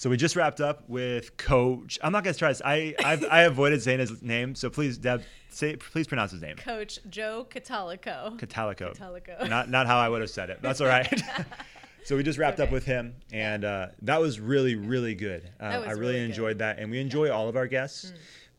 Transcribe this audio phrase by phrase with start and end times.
[0.00, 1.98] So we just wrapped up with Coach.
[2.02, 2.62] I'm not gonna try this.
[2.64, 6.56] I I've, I avoided saying his name, so please, Deb, say please pronounce his name.
[6.56, 8.40] Coach Joe Catalico.
[8.40, 8.96] Catalico.
[8.96, 9.46] Catalico.
[9.46, 10.62] Not not how I would have said it.
[10.62, 11.22] That's all right.
[12.06, 15.50] so we just wrapped up with him, and uh, that was really really good.
[15.60, 16.30] Uh, I really, really good.
[16.30, 18.14] enjoyed that, and we enjoy all of our guests,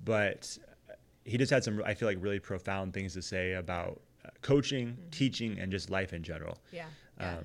[0.06, 0.56] but
[1.26, 4.96] he just had some I feel like really profound things to say about uh, coaching,
[5.10, 6.60] teaching, and just life in general.
[6.72, 6.86] Yeah.
[7.20, 7.38] yeah.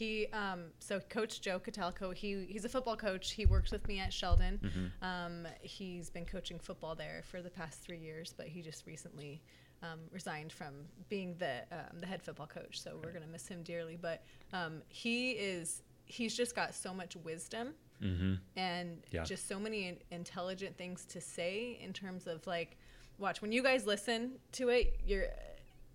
[0.00, 2.14] He um, so Coach Joe Catalico.
[2.14, 3.32] He he's a football coach.
[3.32, 4.58] He works with me at Sheldon.
[4.64, 5.04] Mm-hmm.
[5.04, 9.42] Um, he's been coaching football there for the past three years, but he just recently
[9.82, 10.72] um, resigned from
[11.10, 12.80] being the um, the head football coach.
[12.80, 13.98] So we're gonna miss him dearly.
[14.00, 14.22] But
[14.54, 18.34] um, he is he's just got so much wisdom Mm-hmm.
[18.56, 19.24] and Yeah.
[19.24, 22.78] just so many intelligent things to say in terms of like
[23.18, 25.26] watch when you guys listen to it you're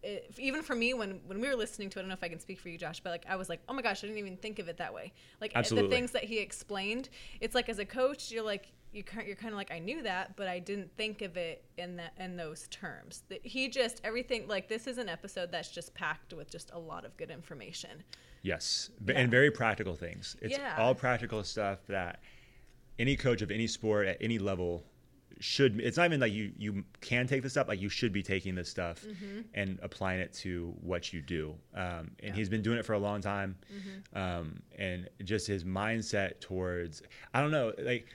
[0.06, 2.24] it, even for me when when we were listening to it i don't know if
[2.24, 4.08] i can speak for you josh but like i was like oh my gosh i
[4.08, 5.90] didn't even think of it that way like Absolutely.
[5.90, 7.10] the things that he explained
[7.42, 10.38] it's like as a coach you're like you you're kind of like I knew that,
[10.38, 13.24] but I didn't think of it in that in those terms.
[13.28, 16.80] That he just everything like this is an episode that's just packed with just a
[16.80, 18.04] lot of good information.
[18.42, 19.16] Yes, Yeah.
[19.18, 20.38] and very practical things.
[20.42, 20.76] It's Yeah.
[20.78, 22.22] all practical stuff that
[22.98, 24.86] any coach of any sport at any level
[25.40, 25.80] should.
[25.82, 27.68] It's not even like you you can take this stuff.
[27.68, 29.06] Like you should be taking this stuff
[29.54, 31.56] and applying it to what you do.
[31.74, 32.26] Um, and Mm-hmm.
[32.28, 32.34] Yeah.
[32.34, 33.56] he's been doing it for a long time,
[34.14, 37.02] um, and just his mindset towards
[37.34, 38.08] I don't know like,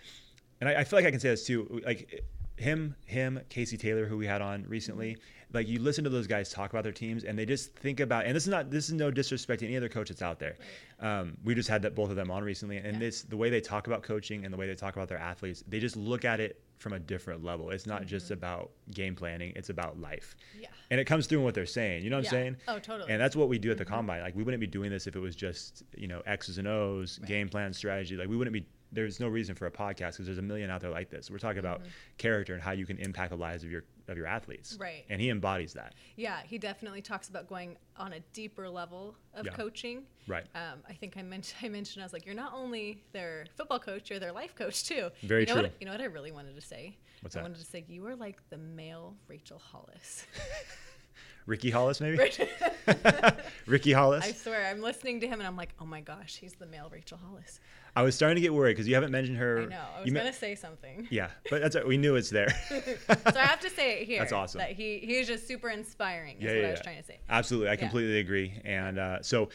[0.60, 1.80] and I, I feel like I can say this too.
[1.84, 2.24] Like
[2.56, 5.16] him, him, Casey Taylor, who we had on recently.
[5.52, 8.26] Like you listen to those guys talk about their teams, and they just think about.
[8.26, 10.56] And this is not this is no disrespect to any other coach that's out there.
[11.00, 12.98] Um, we just had that both of them on recently, and Yeah.
[12.98, 15.64] this the way they talk about coaching and the way they talk about their athletes,
[15.66, 17.70] they just look at it from a different level.
[17.70, 18.34] It's not just mm-hmm.
[18.34, 20.36] about game planning; it's about life.
[20.58, 20.68] Yeah.
[20.90, 22.04] And it comes through in what they're saying.
[22.04, 22.38] You know what Yeah.
[22.38, 22.56] I'm saying?
[22.68, 23.12] Oh, totally.
[23.12, 23.94] And that's what we do at the mm-hmm.
[23.94, 24.22] combine.
[24.22, 27.18] Like we wouldn't be doing this if it was just you know X's and O's,
[27.20, 27.28] Right.
[27.28, 28.16] game plan, strategy.
[28.16, 28.66] Like we wouldn't be.
[28.92, 31.30] There's no reason for a podcast because there's a million out there like this.
[31.30, 31.90] We're talking about mm-hmm.
[32.18, 34.76] character and how you can impact the lives of your of your athletes.
[34.78, 35.04] Right.
[35.08, 35.94] And he embodies that.
[36.16, 39.52] Yeah, he definitely talks about going on a deeper level of Yeah.
[39.52, 40.02] coaching.
[40.26, 40.44] Right.
[40.54, 43.78] Um, I think I mentioned I mentioned I was like, you're not only their football
[43.78, 45.10] coach, you're their life coach too.
[45.22, 45.62] Very you know true.
[45.62, 46.96] What, you know what I really wanted to say?
[47.22, 47.44] What's I that?
[47.44, 50.26] wanted to say you are like the male Rachel Hollis.
[51.46, 52.18] Ricky Hollis, maybe.
[53.66, 54.24] Ricky Hollis.
[54.24, 56.88] I swear, I'm listening to him and I'm like, oh my gosh, he's the male
[56.92, 57.60] Rachel Hollis.
[57.96, 59.62] I was starting to get worried because you haven't mentioned her.
[59.62, 59.76] I know.
[59.96, 61.08] I was you me- gonna say something.
[61.10, 62.50] Yeah, but that's we knew it's there.
[62.68, 62.76] so
[63.36, 64.18] I have to say it here.
[64.20, 64.58] That's awesome.
[64.58, 66.36] That he he is just super inspiring.
[66.38, 66.82] Is Yeah, what yeah, I was yeah.
[66.84, 67.18] trying to say.
[67.28, 68.60] Absolutely, I completely agree.
[68.64, 69.48] And uh, so,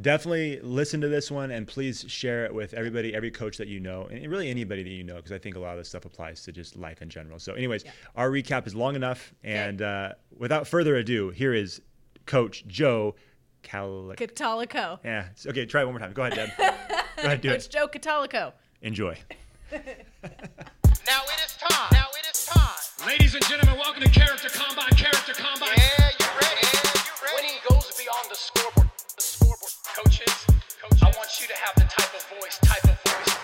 [0.00, 3.80] definitely listen to this one and please share it with everybody, every coach that you
[3.80, 6.04] know, and really anybody that you know, because I think a lot of this stuff
[6.04, 7.38] applies to just life in general.
[7.38, 7.90] So, anyways, Yeah.
[8.16, 11.80] our recap is long enough, and uh, without further ado, here is
[12.26, 13.14] Coach Joe
[13.62, 14.12] Cal.
[14.16, 14.98] Catalico.
[15.04, 15.28] Yeah.
[15.46, 16.12] Okay, try it one more time.
[16.12, 16.74] Go ahead, Deb.
[17.18, 17.70] Go ahead, do Coach it.
[17.74, 18.52] Joe Catalico.
[18.80, 19.18] Enjoy.
[19.74, 21.90] Now it is time.
[21.90, 22.78] Now it is time.
[23.10, 24.94] Ladies and gentlemen, welcome to Character Combine.
[24.94, 25.74] Character Combine.
[25.74, 26.62] Yeah, you ready?
[26.62, 27.34] Yeah, you ready?
[27.42, 28.86] Winning goes beyond the scoreboard.
[29.18, 29.72] The scoreboard.
[29.98, 30.30] Coaches,
[30.78, 33.34] coaches, I want you to have the type of voice, type of voice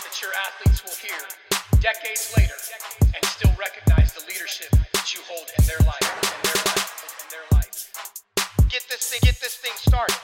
[0.00, 1.20] that your athletes will hear
[1.84, 2.56] decades later
[3.12, 6.88] and still recognize the leadership that you hold in their life, in their life,
[7.20, 7.76] in their life.
[8.72, 10.16] Get this thing, get this thing started.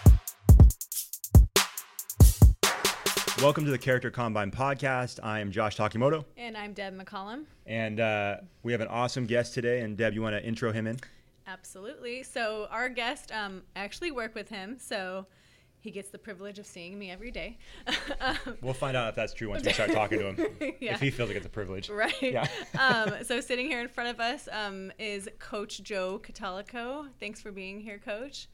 [3.43, 5.19] Welcome to the Character Combine podcast.
[5.22, 7.45] I am Josh Takimoto, And I'm Deb McCollum.
[7.67, 9.81] and uh, we have an awesome guest today.
[9.81, 10.99] And Deb, you want to intro him in?
[11.47, 12.23] Absolutely.
[12.23, 15.27] So our guest, um, I actually work with him, so
[15.81, 17.59] he gets the privilege of seeing me every day.
[18.21, 20.75] um, We'll find out if that's true once we start talking to him.
[20.81, 20.94] Yeah.
[20.94, 21.91] If he feels like it's a privilege.
[21.91, 22.15] right.
[22.23, 22.47] Yeah.
[22.78, 27.09] um, so sitting here in front of us um, is Coach Joe Catalico.
[27.21, 28.47] Thanks for being here, Coach.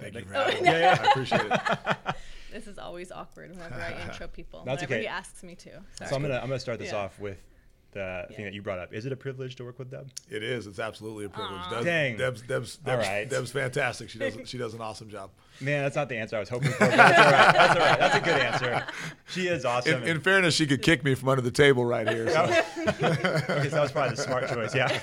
[0.00, 0.68] Thank you for Oh, having me.
[0.70, 0.98] Yeah, yeah.
[1.02, 2.14] I appreciate it.
[2.52, 4.64] This is always awkward whenever I intro people.
[4.66, 5.02] That's whenever okay.
[5.02, 5.70] he asks me to.
[6.08, 6.98] So I'm gonna I'm gonna start this Yeah.
[6.98, 7.38] off with
[7.92, 8.92] the thing that you brought up.
[8.92, 10.10] Is it a privilege to work with Deb?
[10.28, 10.66] It is.
[10.66, 11.60] It's absolutely a privilege.
[11.60, 11.70] Aw.
[11.70, 12.16] Deb's, Dang.
[12.16, 13.28] Deb's, Deb's, Deb's, right.
[13.30, 14.10] Deb's fantastic.
[14.10, 15.30] She does she does an awesome job.
[15.60, 16.86] Man, that's not the answer I was hoping for.
[16.88, 17.52] That's all right.
[17.52, 17.98] That's all right.
[18.00, 18.86] That's a good answer.
[19.28, 20.02] She is awesome.
[20.02, 22.28] In, in fairness, she could kick me from under the table right here.
[22.30, 22.42] So.
[22.44, 24.74] okay, so that was probably the smart choice.
[24.74, 25.00] Yeah.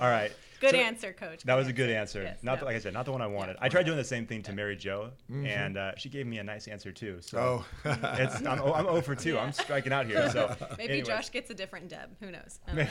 [0.00, 0.32] all right.
[0.60, 1.42] Good So answer, Coach.
[1.44, 2.20] That Good was a good answer.
[2.20, 2.22] answer.
[2.34, 2.58] Yes, not no.
[2.60, 3.56] the, like I said, not the one I wanted.
[3.60, 6.44] I tried doing the same thing to Mary Jo, and uh, she gave me a
[6.44, 7.18] nice answer too.
[7.20, 7.66] So Oh.
[8.18, 9.34] it's I'm, I'm 0 for 2.
[9.34, 9.40] Yeah.
[9.42, 10.28] I'm striking out here.
[10.32, 11.06] So Maybe anyways.
[11.08, 12.10] Josh gets a different Deb.
[12.20, 12.58] Who knows?
[12.68, 12.90] Um, Maybe.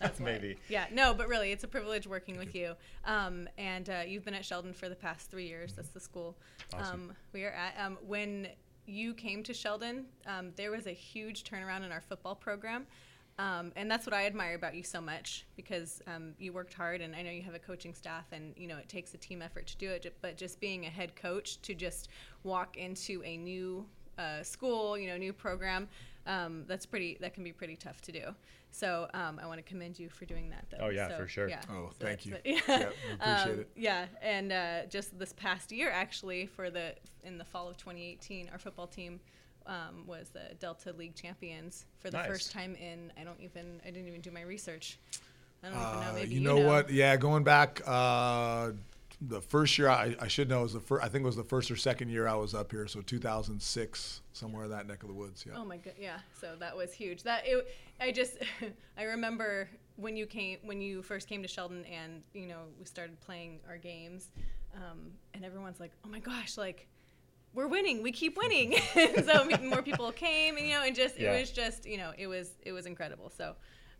[0.00, 0.20] that's.
[0.20, 0.56] Maybe.
[0.68, 2.74] Yeah, no, but really, it's a privilege working with you.
[3.04, 5.72] Um, and uh, you've been at Sheldon for the past three years.
[5.74, 6.36] That's the school
[6.72, 7.10] Awesome.
[7.10, 7.74] um, we are at.
[7.84, 8.48] Um, when
[8.86, 12.86] you came to Sheldon, um, there was a huge turnaround in our football program.
[13.38, 17.00] Um, and that's what I admire about you so much because um, you worked hard,
[17.00, 19.42] and I know you have a coaching staff, and you know it takes a team
[19.42, 20.14] effort to do it.
[20.22, 22.08] But just being a head coach to just
[22.44, 23.86] walk into a new
[24.18, 25.88] uh, school, you know, new program.
[26.26, 27.18] Um, that's pretty.
[27.20, 28.22] That can be pretty tough to do.
[28.70, 30.64] So um, I want to commend you for doing that.
[30.70, 30.86] Though.
[30.86, 31.48] Oh, yeah, So, for sure.
[31.48, 31.60] Yeah.
[31.70, 32.32] Oh, So thank you.
[32.32, 32.58] what- yeah.
[32.66, 32.88] Yeah,
[33.20, 33.70] appreciate Um, it.
[33.76, 36.94] Yeah, and uh, just this past year, actually, for the
[37.24, 39.20] in the fall of 2018, our football team
[39.66, 42.26] um, was the Delta League champions for the Nice.
[42.28, 43.12] first time in.
[43.20, 43.80] I don't even.
[43.82, 44.98] I didn't even do my research.
[45.62, 45.98] I don't even know.
[46.08, 46.90] Uh, Maybe you you, know, what?
[46.90, 48.72] Yeah, going back, uh,
[49.20, 51.02] the first year I, I should know was the first.
[51.04, 54.20] I think it was the first or second year I was up here, so 2006,
[54.32, 55.44] somewhere in that neck of the woods.
[55.46, 55.54] Yeah.
[55.56, 56.18] Oh my god, yeah.
[56.38, 57.22] So that was huge.
[57.22, 57.66] That it,
[58.00, 58.36] I just,
[58.98, 62.84] I remember when you came, when you first came to Sheldon, and you know we
[62.84, 64.30] started playing our games,
[64.74, 66.86] um, and everyone's like, "Oh my gosh, like
[67.54, 71.18] we're winning, we keep winning." and so more people came, and you know, and just
[71.18, 71.32] Yeah.
[71.32, 73.30] it was just, you know, it was it was incredible.
[73.36, 73.54] So,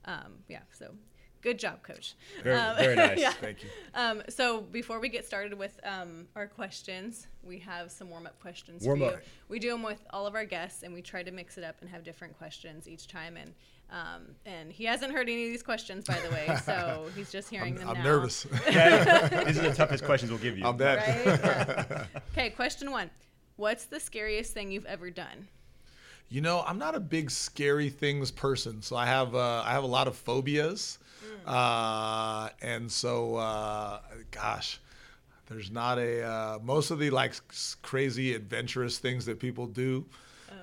[0.07, 0.61] um, yeah.
[0.73, 0.95] So
[1.43, 2.15] good job, coach.
[2.43, 3.19] Very- Um, very nice.
[3.19, 3.33] yeah.
[3.33, 3.69] Thank you.
[3.95, 8.83] Um, so before we get started with um, our questions, we have some warm-up questions
[8.83, 9.11] Warm for you.
[9.11, 9.23] up.
[9.49, 11.77] We do them with all of our guests, and we try to mix it up
[11.83, 13.37] and have different questions each time.
[13.37, 13.53] And
[13.91, 17.51] um, and he hasn't heard any of these questions, by the way, so he's just
[17.51, 18.03] hearing them I'm now.
[18.05, 18.47] nervous.
[18.71, 20.65] Yeah, these are the toughest questions we'll give you.
[20.65, 21.07] I'll bet.
[21.07, 21.27] Right?
[21.27, 22.07] Yeah.
[22.33, 23.11] okay, question one:
[23.57, 25.49] What's the scariest thing you've ever done?
[26.29, 29.85] You know, I'm not a big scary things person, so I have uh, I have
[29.85, 30.99] a lot of phobias,
[31.47, 34.81] uh, and so uh, gosh,
[35.47, 37.35] there's not a uh, most of the like
[37.83, 40.05] crazy adventurous things that people do.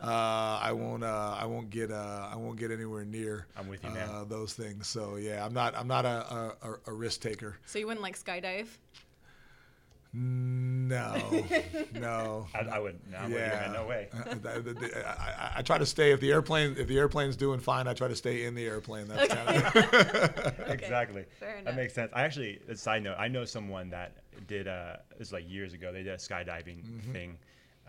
[0.01, 1.03] Uh, I won't.
[1.03, 1.91] Uh, I won't get.
[1.91, 3.45] Uh, I won't get anywhere near.
[3.57, 4.09] I'm with you, man.
[4.09, 4.87] Uh, those things.
[4.87, 5.75] So yeah, I'm not.
[5.77, 7.57] I'm not a, a, a- a risk taker.
[7.67, 8.65] So you wouldn't like skydive?
[10.13, 11.15] No,
[11.93, 12.47] no.
[12.53, 12.99] I, I would.
[13.09, 13.73] No, I'm with you, man.
[13.73, 14.09] No way.
[14.13, 16.97] Uh, th- th- th- I, I- I try to stay if the airplane if the
[16.97, 17.87] airplane's doing fine.
[17.87, 19.07] I try to stay in the airplane.
[19.07, 19.63] That's kind
[20.57, 21.25] of Exactly.
[21.39, 21.63] fair enough.
[21.65, 22.11] That makes sense.
[22.13, 24.17] I actually, a side note, I know someone that
[24.47, 24.67] did.
[24.67, 25.91] Uh, this was like years ago.
[25.93, 27.11] They did a skydiving Mm-hmm.
[27.13, 27.37] thing.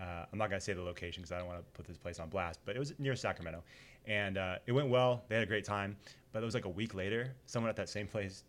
[0.00, 2.19] Uh, I'm not gonna say the location because I don't want to put this place
[2.20, 3.62] on blast, but it was near Sacramento,
[4.06, 5.22] and uh, it went well.
[5.28, 5.96] They had a great time,
[6.32, 8.42] but it was like a week later, someone at that same place,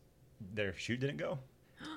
[0.54, 1.38] their chute didn't go.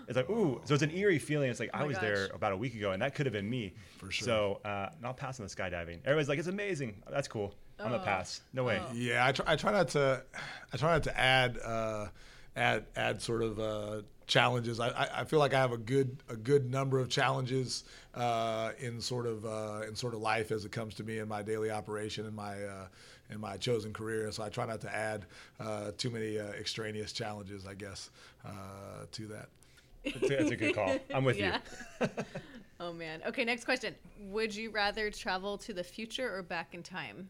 [0.09, 1.51] It's like ooh, so it's an eerie feeling.
[1.51, 3.33] It's like Oh I my was there about a week ago, and that could have
[3.33, 3.75] been me.
[3.99, 4.25] For sure.
[4.27, 5.99] So uh, not passing the skydiving.
[6.05, 7.03] Everybody's like, it's amazing.
[7.11, 7.55] That's cool.
[7.79, 7.91] I'm Oh.
[7.91, 8.41] gonna pass.
[8.53, 8.81] No way.
[8.95, 9.27] yeah.
[9.27, 10.23] I try, I try not to
[10.73, 12.07] I try not to add uh,
[12.57, 14.81] add add sort of uh, challenges.
[14.81, 17.85] I, I, I feel like I have a good a good number of challenges
[18.15, 21.29] uh, in sort of uh, in sort of life as it comes to me in
[21.29, 22.87] my daily operation and my uh,
[23.31, 24.31] in my chosen career.
[24.33, 25.27] So I try not to add
[25.61, 27.67] uh, too many uh, extraneous challenges.
[27.67, 28.09] I guess
[28.45, 28.51] uh,
[29.13, 29.49] to that.
[30.07, 30.97] That's a, that's a good call.
[31.15, 31.59] I'm with yeah.
[32.01, 32.09] you.
[32.81, 33.21] oh man.
[33.27, 33.95] Okay, next question.
[34.31, 37.29] Would you rather travel to the future or back in time?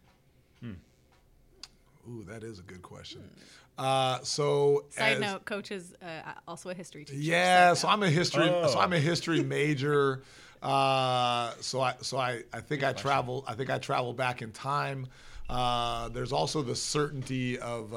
[2.08, 3.28] Ooh, that is a good question.
[3.76, 7.19] Uh, so Side as- note: Coach is uh, also a history teacher.
[7.19, 7.88] Yeah, Side so.
[7.88, 8.46] I'm a history.
[8.46, 8.79] So Oh.
[8.79, 10.22] I'm a history major.
[10.62, 13.44] Uh, so I so I, I think I travel.
[13.46, 15.08] I think I travel back in time.
[15.50, 17.93] Uh, there's also the certainty of.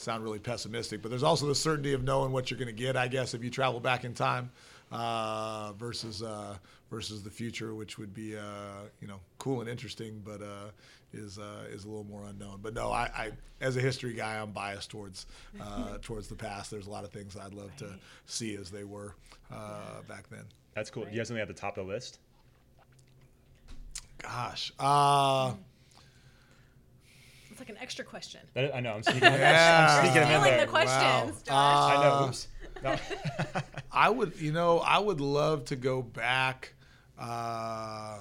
[0.00, 2.96] Sound really pessimistic, but there's also the certainty of knowing what you're going to get.
[2.96, 4.50] I guess if you travel back in time
[4.90, 6.56] uh, versus uh,
[6.90, 10.70] versus the future, which would be uh, you know cool and interesting, but uh,
[11.12, 12.60] is uh, is a little more unknown.
[12.62, 13.30] But no, I, I
[13.60, 15.26] as a history guy, I'm biased towards
[15.60, 16.70] uh, towards the past.
[16.70, 17.94] There's a lot of things I'd love to
[18.24, 19.14] see as they were
[19.52, 20.44] uh, back then.
[20.74, 21.04] That's cool.
[21.04, 22.20] Do you have something at the top of the list?
[24.22, 25.52] Gosh, uh,
[27.60, 28.40] It's like an extra question.
[28.54, 28.94] That- I know.
[28.94, 29.98] I'm sneaking, Yeah.
[30.00, 30.60] I'm sneaking in Stealing there.
[30.66, 31.88] the questions, Wow.
[31.90, 31.98] Josh.
[31.98, 32.24] I know.
[32.24, 32.48] Uh, Oops.
[32.82, 33.60] No.
[33.92, 36.72] I would, you know, I would love to go back.
[37.18, 38.20] Uh,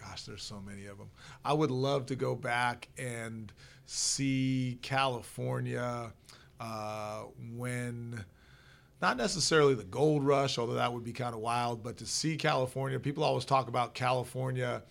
[0.00, 1.10] gosh, there's so many of them.
[1.44, 3.52] I would love to go back and
[3.86, 6.12] see California
[6.60, 7.22] uh,
[7.56, 8.24] when,
[9.02, 12.36] not necessarily the gold rush, although that would be kind of wild, but to see
[12.36, 13.00] California.
[13.00, 14.82] People always talk about California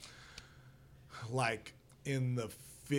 [1.29, 2.49] like in the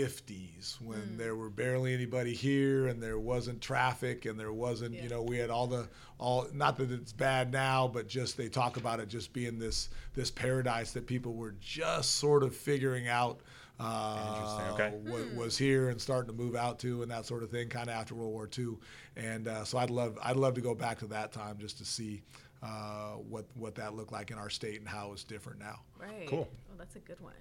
[0.02, 5.08] 50s when there were barely anybody here and there wasn't traffic and there wasn't you
[5.08, 8.76] know we had all the all not that it's bad now but just they talk
[8.76, 13.40] about it just being this this paradise that people were just sort of figuring out
[13.80, 14.92] uh, okay.
[15.04, 17.88] what was here and starting to move out to and that sort of thing kind
[17.88, 18.76] of after World War II
[19.16, 21.84] and uh, so I'd love I'd love to go back to that time just to
[21.84, 22.22] see
[22.62, 26.26] uh, what what that looked like in our state and how it's different now Right.
[26.28, 26.48] Cool.
[26.50, 27.32] Oh, that's a good one.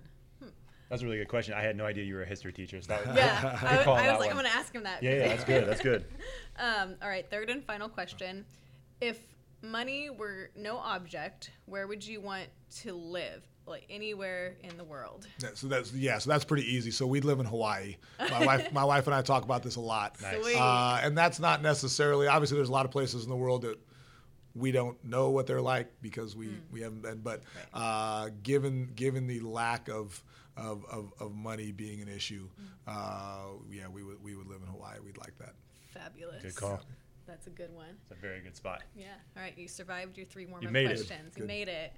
[0.89, 1.53] That's a really good question.
[1.55, 2.79] I had no idea you were a history teacher.
[2.81, 5.01] So that was, Yeah, I, Good call I was like, I'm gonna ask him that.
[5.01, 5.67] yeah, yeah, that's good.
[5.67, 6.05] That's good.
[6.59, 8.45] Um, all right, third and final question.
[9.01, 9.17] If
[9.63, 12.45] money were no object, where would you want
[12.81, 13.43] to live?
[13.65, 15.25] Like anywhere in the world.
[15.41, 16.91] Yeah, so that's yeah, so that's pretty easy.
[16.91, 17.95] So we'd live in Hawaii.
[18.19, 20.43] My wife, my wife and I talk about this a lot, Nice.
[20.43, 20.57] Sweet.
[20.59, 22.27] uh, and that's not necessarily.
[22.27, 23.79] Obviously, there's a lot of places in the world that
[24.53, 27.19] we don't know what they're like because we, we haven't been.
[27.21, 27.41] But
[27.73, 30.21] uh, given given the lack of
[30.57, 32.47] of, of, of money being an issue,
[32.87, 34.99] uh, yeah, we would we would live in Hawaii.
[35.03, 35.53] We'd like that.
[35.89, 36.41] Fabulous.
[36.41, 36.79] Good call.
[37.25, 37.95] That's a good one.
[38.01, 38.81] It's a very good spot.
[38.95, 39.05] Yeah.
[39.37, 39.57] All right.
[39.57, 40.95] You survived your three warm-up made it.
[40.95, 41.35] questions.
[41.37, 41.93] You made it.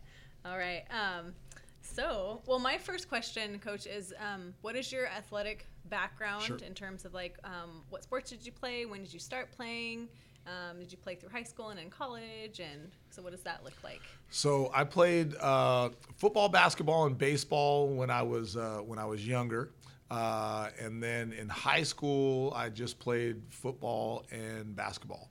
[0.46, 0.84] All right.
[0.92, 1.34] Um,
[1.82, 6.58] so, well, my first question, Coach, is um, what is your athletic background Sure.
[6.58, 8.86] in terms of like um, what sports did you play?
[8.86, 10.10] When did you start playing?
[10.48, 12.60] Um, did you play through high school and in college?
[12.60, 14.02] And so, what does that look like?
[14.30, 19.26] So I played uh, football, basketball, and baseball when I was uh, when I was
[19.26, 19.72] younger,
[20.12, 25.30] uh, and then in high school I just played football and basketball,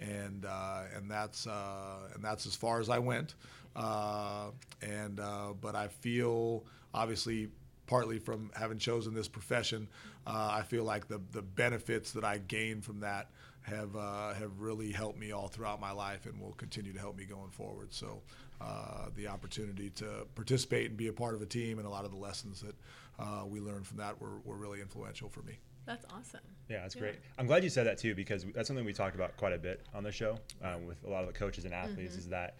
[0.00, 3.34] and uh, and that's uh, and that's as far as I went.
[3.76, 4.50] Uh,
[4.82, 5.20] and
[5.60, 7.50] but I feel obviously
[7.86, 9.86] partly from having chosen this profession,
[10.26, 13.30] I feel like the the benefits that I gained from that
[13.66, 17.16] have uh, have really helped me all throughout my life and will continue to help
[17.16, 17.92] me going forward.
[17.92, 18.22] So
[18.60, 22.04] uh, the opportunity to participate and be a part of a team and a lot
[22.04, 22.74] of the lessons that
[23.18, 25.58] uh, we learned from that were, were really influential for me.
[25.84, 26.40] That's awesome.
[26.68, 27.16] Yeah, that's great.
[27.38, 29.84] I'm glad you said that too because that's something we talked about quite a bit
[29.94, 32.56] on the show um, with a lot of the coaches and athletes is that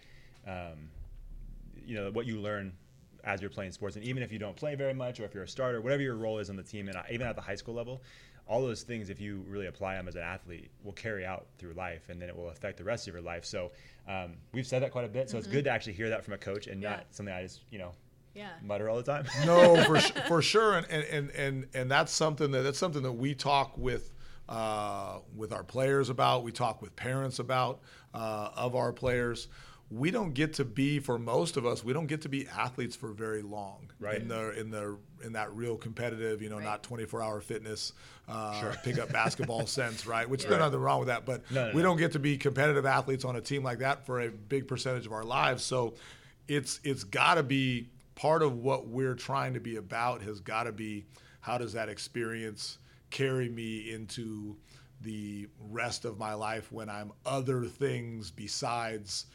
[0.47, 0.91] um,
[1.85, 2.73] you know what you learn
[3.27, 5.43] as you're playing sports, and even if you don't play very much or if you're
[5.43, 7.75] a starter, whatever your role is on the team, and even at the high school
[7.75, 8.01] level,
[8.49, 11.73] all those things, if you really apply them as an athlete, will carry out through
[11.73, 13.45] life, and then it will affect the rest of your life.
[13.45, 13.73] So
[14.09, 15.29] um, we've said that quite a bit.
[15.29, 16.91] So it's good to actually hear that from a coach and Yeah.
[16.91, 17.93] not something I just you know
[18.35, 18.51] Yeah.
[18.63, 19.27] mutter all the time.
[19.45, 23.03] no, for su- for sure, and, and and and and that's something that that's something
[23.03, 24.13] that we talk with
[24.49, 26.45] uh, with our players about.
[26.45, 27.81] We talk with parents about
[28.15, 29.49] uh, of our players.
[29.89, 31.85] We don't get to be for most of us.
[31.85, 33.91] We don't get to be athletes for very long.
[34.01, 34.21] Right.
[34.21, 36.65] In the in the in that real competitive, you know, Right.
[36.65, 37.93] not 24 hour fitness,
[38.29, 40.29] uh, pick up basketball sense, right?
[40.29, 40.51] Which Yeah.
[40.51, 41.91] there's nothing wrong with that, but No, no, we no.
[41.91, 45.07] don't get to be competitive athletes on a team like that for a big percentage
[45.07, 45.63] of our lives.
[45.63, 45.95] So
[46.49, 50.65] it's it's got to be part of what we're trying to be about has got
[50.65, 51.05] to be
[51.41, 52.79] how does that experience
[53.11, 54.57] carry me into
[55.03, 59.27] the rest of my life when I'm other things besides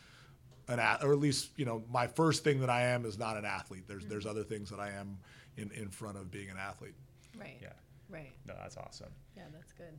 [0.72, 3.38] an ath- or at least you know my first thing that I am is not
[3.38, 3.84] an athlete.
[3.88, 4.32] There's there's mm-hmm.
[4.32, 5.18] other things that I am
[5.58, 6.96] in in front of being an athlete.
[7.38, 7.58] Right.
[7.62, 7.70] yeah,
[8.10, 8.32] Right.
[8.46, 9.12] no, that's awesome.
[9.38, 9.98] Yeah, that's good.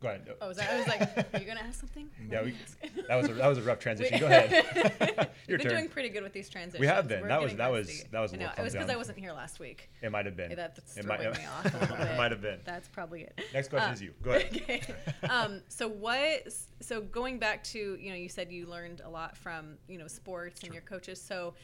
[0.00, 0.28] Go ahead.
[0.40, 1.00] Oh, was that, I was like,
[1.34, 2.10] are you gonna ask something?
[2.30, 2.54] Yeah, we,
[3.08, 4.18] that was a, that was a rough transition.
[4.18, 4.50] Go ahead.
[5.48, 5.70] Your We've been turn.
[5.70, 6.80] doing pretty good with these transitions.
[6.80, 7.22] We have been.
[7.22, 8.44] We're That was- that was- to- that was a I know.
[8.46, 9.90] little It was because I wasn't here last week.
[10.02, 10.50] It might have been.
[10.50, 12.06] Yeah, that's it throwing might, me off a little bit.
[12.08, 12.58] it might have been.
[12.64, 13.40] That's probably it.
[13.54, 14.12] Next question Uh, is you.
[14.22, 14.56] Go ahead.
[14.56, 14.82] Okay.
[15.28, 16.52] um, so what?
[16.80, 20.08] So going back to you know, you said you learned a lot from you know
[20.08, 21.20] sports and your coaches.
[21.22, 21.54] So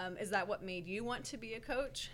[0.00, 2.10] um, is that what made you want to be a coach?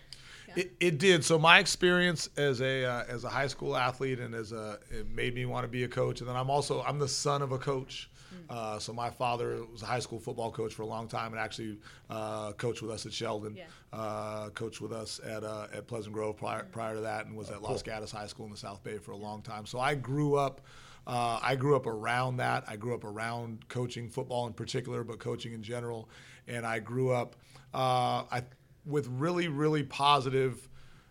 [0.49, 0.55] Yeah.
[0.57, 1.25] It, it did.
[1.25, 5.09] So my experience as a uh, as a high school athlete and as a it
[5.11, 6.21] made me want to be a coach.
[6.21, 8.11] And then I'm also I'm the son of a coach.
[8.51, 11.41] Uh, so my father was a high school football coach for a long time and
[11.41, 11.79] actually
[12.11, 13.57] uh, coached with us at Sheldon.
[13.57, 13.65] Yeah.
[13.93, 17.51] Uh, coached with us at uh, at Pleasant Grove prior, prior to that and was
[17.51, 19.67] at Los Gatos High School in the South Bay for a long time.
[19.67, 20.61] So I grew up.
[21.07, 22.65] Uh, I grew up around that.
[22.67, 26.09] I grew up around coaching football in particular, but coaching in general.
[26.49, 27.37] And I grew up
[27.75, 28.45] uh, I,
[28.87, 30.69] with really, really positive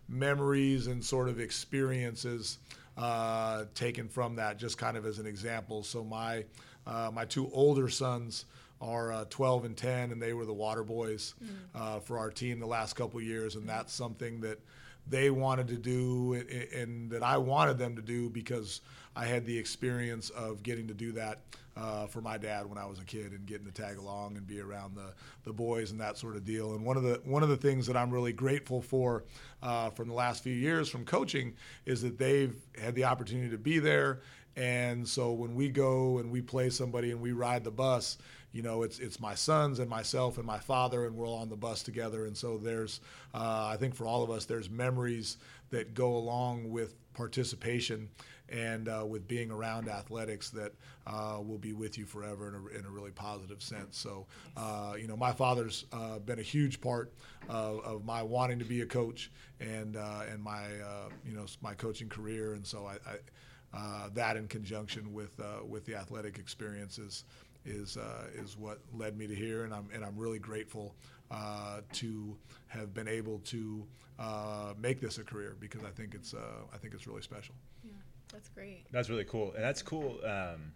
[0.08, 2.60] memories and sort of experiences
[2.98, 5.84] uh, taken from that, just kind of as an example.
[5.84, 6.46] So my
[6.86, 8.46] uh, my two older sons
[8.82, 11.34] are uh, 12 and 10, and they were the water boys
[11.74, 14.60] uh, for our team the last couple of years, and that's something that
[15.08, 18.82] they wanted to do and, and that I wanted them to do because
[19.16, 21.42] I had the experience of getting to do that
[21.76, 24.46] uh, for my dad when I was a kid and getting to tag along and
[24.46, 26.74] be around the, the boys and that sort of deal.
[26.74, 29.24] And one of the one of the things that I'm really grateful for
[29.62, 31.54] uh, from the last few years from coaching
[31.86, 34.22] is that they've had the opportunity to be there.
[34.56, 38.20] And so when we go and we play somebody and we ride the bus,
[38.54, 41.50] you know, it's it's my sons and myself and my father, and we're all on
[41.50, 42.26] the bus together.
[42.26, 43.02] And so there's,
[43.34, 45.38] uh, I think for all of us, there's memories
[45.72, 48.10] that go along with participation
[48.50, 50.72] and uh, with being around athletics that
[51.08, 53.98] uh, will be with you forever in a, in a really positive sense.
[53.98, 57.12] So, uh, you know, my father's uh, been a huge part
[57.50, 61.46] of, of my wanting to be a coach and uh, and my uh, you know
[61.62, 62.54] my coaching career.
[62.54, 62.94] And so I.
[63.10, 63.18] I
[64.14, 67.24] that in conjunction with with the athletic experiences
[67.66, 70.96] is uh, is what led me to here, and I'm and I'm really grateful
[71.32, 72.36] uh, to
[72.68, 73.86] have been able to
[74.20, 76.40] uh, make this a career because I think it's uh,
[76.74, 77.56] I think it's really special.
[77.84, 77.92] Yeah,
[78.32, 78.86] that's great.
[78.92, 80.20] That's really cool, and that's cool.
[80.24, 80.72] Um,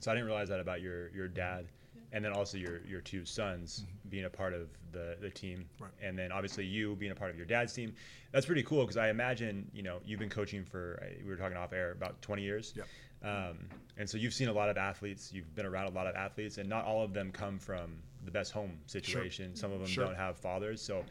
[0.00, 1.66] so I didn't realize that about your your dad,
[2.12, 5.90] and then also your your two sons being a part of the the team, Right.
[6.02, 7.94] and then obviously you being a part of your dad's team.
[8.32, 11.36] That's pretty cool because I imagine you know you've been coaching for uh, we were
[11.36, 12.72] talking off air about 20 years.
[12.76, 12.86] Yep.
[13.24, 13.58] Um,
[13.96, 16.58] and so you've seen a lot of athletes, you've been around a lot of athletes,
[16.58, 19.54] and not all of them come from the best home situation.
[19.54, 20.06] Some of them Sure.
[20.06, 20.80] don't have fathers.
[20.80, 21.04] So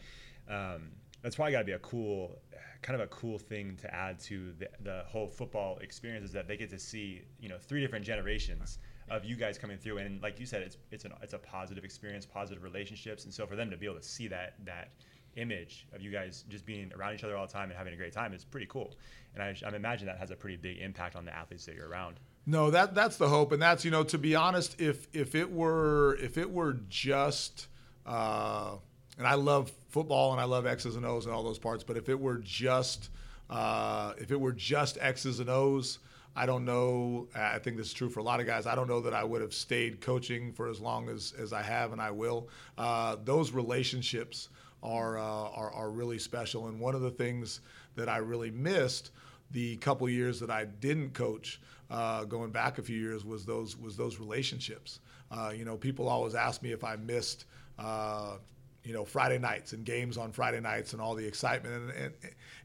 [0.49, 0.91] um,
[1.21, 2.39] that's probably got to be a cool,
[2.81, 6.47] kind of a cool thing to add to the, the whole football experience is that
[6.47, 9.99] they get to see, you know, three different generations of you guys coming through.
[9.99, 13.25] And like you said, it's, it's, an, it's a positive experience, positive relationships.
[13.25, 14.89] And so for them to be able to see that, that
[15.35, 17.97] image of you guys just being around each other all the time and having a
[17.97, 18.95] great time is pretty cool.
[19.33, 21.87] And I, I imagine that has a pretty big impact on the athletes that you're
[21.87, 22.19] around.
[22.45, 25.51] No, that that's the hope, and that's you know to be honest, if if it
[25.51, 27.67] were if it were just,
[28.05, 28.75] uh,
[29.17, 31.97] and I love football and I love X's and O's and all those parts, but
[31.97, 33.09] if it were just
[33.49, 35.99] uh, if it were just X's and O's,
[36.35, 37.27] I don't know.
[37.35, 38.65] I think this is true for a lot of guys.
[38.65, 41.61] I don't know that I would have stayed coaching for as long as as I
[41.61, 42.49] have, and I will.
[42.77, 44.49] Uh, those relationships
[44.83, 47.61] are, uh, are are really special, and one of the things
[47.95, 49.11] that I really missed
[49.51, 51.59] the couple years that I didn't coach,
[51.89, 54.99] uh, going back a few years, was those was those relationships.
[55.29, 57.45] Uh, you know, people always ask me if I missed,
[57.79, 58.37] uh,
[58.83, 62.13] you know, Friday nights and games on Friday nights and all the excitement, and, and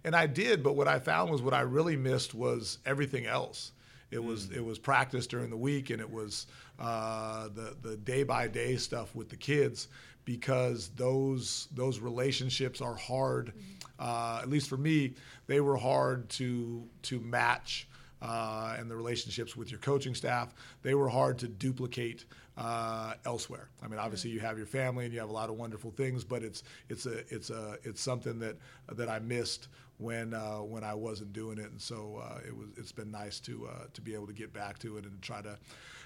[0.05, 0.63] and I did.
[0.63, 3.73] But what I found was what I really missed was everything else.
[4.11, 6.47] It was it was practice during the week, and it was
[6.79, 9.89] uh, the the day by day stuff with the kids
[10.27, 13.55] because those those relationships are hard.
[13.99, 15.15] Uh, at least for me,
[15.47, 17.89] they were hard to to match.
[18.21, 22.25] Uh, and the relationships with your coaching staff, they were hard to duplicate
[22.57, 23.69] uh, elsewhere.
[23.83, 26.25] I mean, obviously you have your family and you have a lot of wonderful things,
[26.25, 28.57] but it's it's a it's a it's something that
[28.93, 29.69] that I missed
[29.99, 33.39] when uh, when I wasn't doing it, and so uh, it was it's been nice
[33.41, 35.57] to uh, to be able to get back to it and try to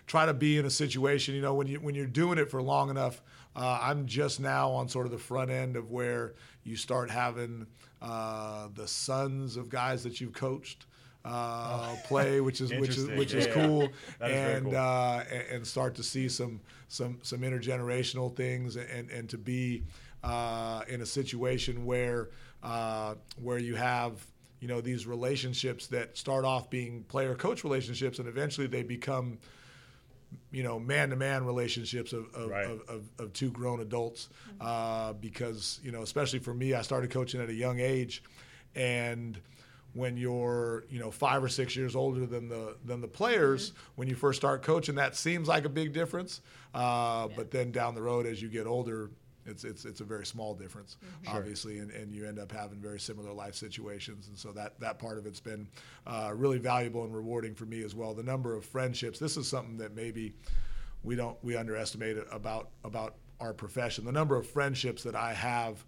[0.06, 1.34] try to be in a situation.
[1.34, 3.22] You know, when you when you're doing it for long enough,
[3.56, 7.66] uh, I'm just now on sort of the front end of where you start having
[8.00, 10.86] uh, the sons of guys that you've coached.
[11.22, 13.66] Uh, play, which is which is which is Yeah, yeah.
[13.66, 13.82] cool,
[14.22, 14.76] is very and cool.
[14.76, 19.82] uh, and, and start to see some some some intergenerational things, and and to be
[20.24, 22.30] uh, in a situation where
[22.62, 24.24] uh, where you have
[24.60, 29.38] you know these relationships that start off being player coach relationships, and eventually they become
[30.50, 32.66] you know man to man relationships of of, Right.
[32.66, 34.28] of, of of two grown adults
[34.60, 38.22] uh, because you know especially for me I started coaching at a young age
[38.74, 39.38] and
[39.92, 44.08] when you're you know five or six years older than the than the players when
[44.08, 46.40] you first start coaching that seems like a big difference
[46.74, 49.10] uh, but then down the road as you get older
[49.50, 53.00] it's it's it's a very small difference obviously and, and you end up having very
[53.00, 55.68] similar life situations and so that that part of it's been
[56.06, 58.14] uh, really valuable and rewarding for me as well.
[58.14, 60.32] The number of friendships this is something that maybe
[61.02, 64.04] we don't we underestimate about about our profession.
[64.04, 65.84] The number of friendships that I have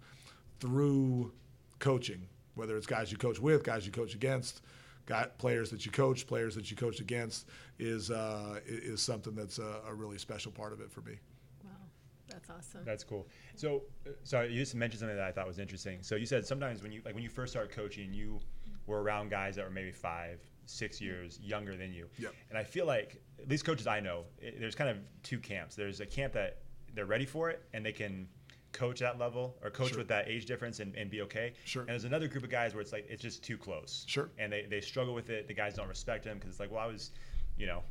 [0.59, 1.31] through
[1.79, 4.61] coaching whether it's guys you coach with guys you coach against
[5.05, 7.47] got players that you coach players that you coach against
[7.79, 11.13] is uh, is something that's a, a really special part of it for me.
[11.13, 11.32] Wow,
[12.33, 12.81] that's awesome.
[12.85, 13.27] That's cool.
[13.55, 15.99] So, uh, sorry, you just mentioned something that I thought was interesting.
[16.01, 18.39] So you said sometimes when you like when you first started coaching, you
[18.87, 22.07] were around guys that were maybe five, six years younger than you.
[22.19, 22.33] Yep.
[22.49, 25.75] And I feel like at least coaches I know, i there's kind of two camps.
[25.75, 26.59] There's a camp that
[26.93, 28.27] they're ready for it and they can
[28.71, 29.99] coach that level or coach Sure.
[29.99, 31.53] with that age difference and, and be okay.
[31.63, 31.83] Sure.
[31.83, 34.03] And there's another group of guys where it's like it's just too close.
[34.07, 34.29] Sure.
[34.37, 35.47] And they, they struggle with it.
[35.47, 37.11] The guys don't respect them because it's like, well, I was,
[37.55, 37.83] you know,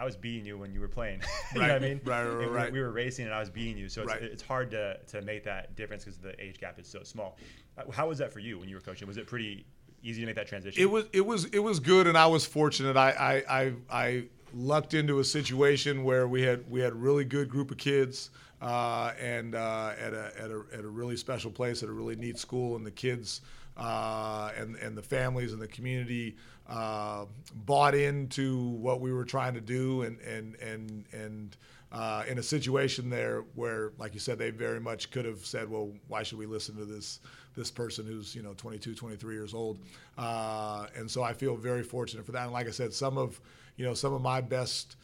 [0.00, 1.20] I was beating you when you were playing.
[1.54, 2.00] you know what I mean?
[2.04, 2.72] Right, right, we- right.
[2.72, 3.88] We were racing and I was beating you.
[3.88, 4.22] So it's, Right.
[4.22, 7.36] it's hard to, to make that difference because the age gap is so small.
[7.76, 9.08] Uh, How was that for you when you were coaching?
[9.08, 9.66] Was it pretty
[10.02, 10.80] easy to make that transition?
[10.80, 12.96] It was it was it was good, and I was fortunate.
[12.96, 17.24] I I I, I lucked into a situation where we had we had a really
[17.24, 18.30] good group of kids,
[18.62, 22.14] uh, and uh, at a at a at a really special place, at a really
[22.16, 23.40] neat school, and the kids.
[23.78, 26.36] Uh, and and the families and the community
[26.68, 27.24] uh,
[27.64, 31.56] bought into what we were trying to do, and and and and
[31.92, 35.70] uh, in a situation there where, like you said, they very much could have said,
[35.70, 37.20] "Well, why should we listen to this
[37.54, 39.78] this person who's you know 22, 23 years old?"
[40.16, 42.44] Uh, and so I feel very fortunate for that.
[42.44, 43.40] And like I said, some of
[43.76, 44.96] you know some of my best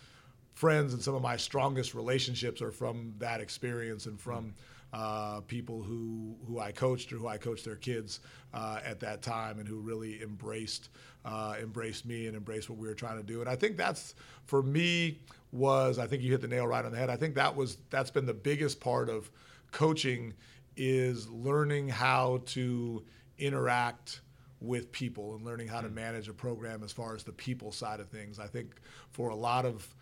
[0.53, 4.55] friends and some of my strongest relationships are from that experience and from
[4.95, 8.21] uh, people who who I coached or who I coached their kids
[8.55, 10.91] uh, at that time and who really embraced
[11.25, 13.41] uh, embraced me and embraced what we were trying to do.
[13.41, 14.15] And I think that's
[14.47, 15.19] for me
[15.51, 17.11] was I think you hit the nail right on the head.
[17.11, 19.31] I think that was that's been the biggest part of
[19.73, 20.33] coaching
[20.77, 23.03] is learning how to
[23.39, 24.21] interact
[24.61, 27.99] with people and learning how to manage a program as far as the people side
[27.99, 28.39] of things.
[28.39, 28.77] I think
[29.11, 29.93] for a lot of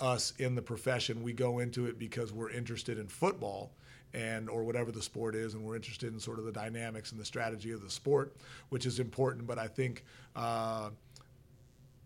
[0.00, 3.72] us in the profession, we go into it because we're interested in football
[4.18, 7.20] and or whatever the sport is, and we're interested in sort of the dynamics and
[7.20, 8.36] the strategy of the sport,
[8.68, 9.46] which is important.
[9.46, 10.04] But I think
[10.34, 10.90] uh,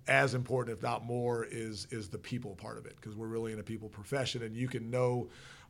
[0.07, 3.53] as important, if not more, is is the people part of it because we're really
[3.53, 5.29] in a people profession, and you can know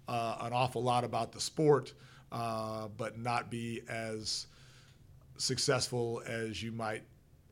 [0.08, 1.94] uh, an awful lot about the sport,
[2.32, 4.46] uh, but not be as
[5.36, 7.02] successful as you might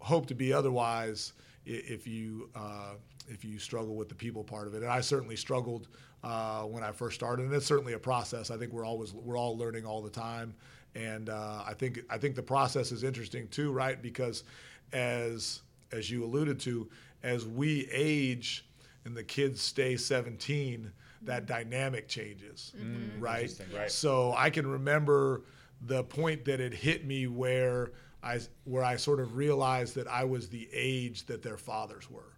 [0.01, 1.33] hope to be otherwise
[1.65, 2.95] if you uh,
[3.29, 4.83] if you struggle with the people part of it.
[4.83, 5.87] And I certainly struggled
[6.23, 8.51] uh, when I first started, and it's certainly a process.
[8.51, 10.55] I think we're always we're all learning all the time,
[10.95, 14.01] and uh, I think I think the process is interesting too, right?
[14.01, 14.45] Because
[14.93, 15.61] as
[15.93, 16.89] as you alluded to,
[17.23, 18.67] as we age
[19.05, 22.73] and the kids stay 17, that dynamic changes,
[23.19, 23.51] right?
[23.75, 23.91] Right.
[23.91, 25.43] So I can remember
[25.83, 30.25] the point that it hit me where I where I sort of realized that I
[30.25, 32.35] was the age that their fathers were.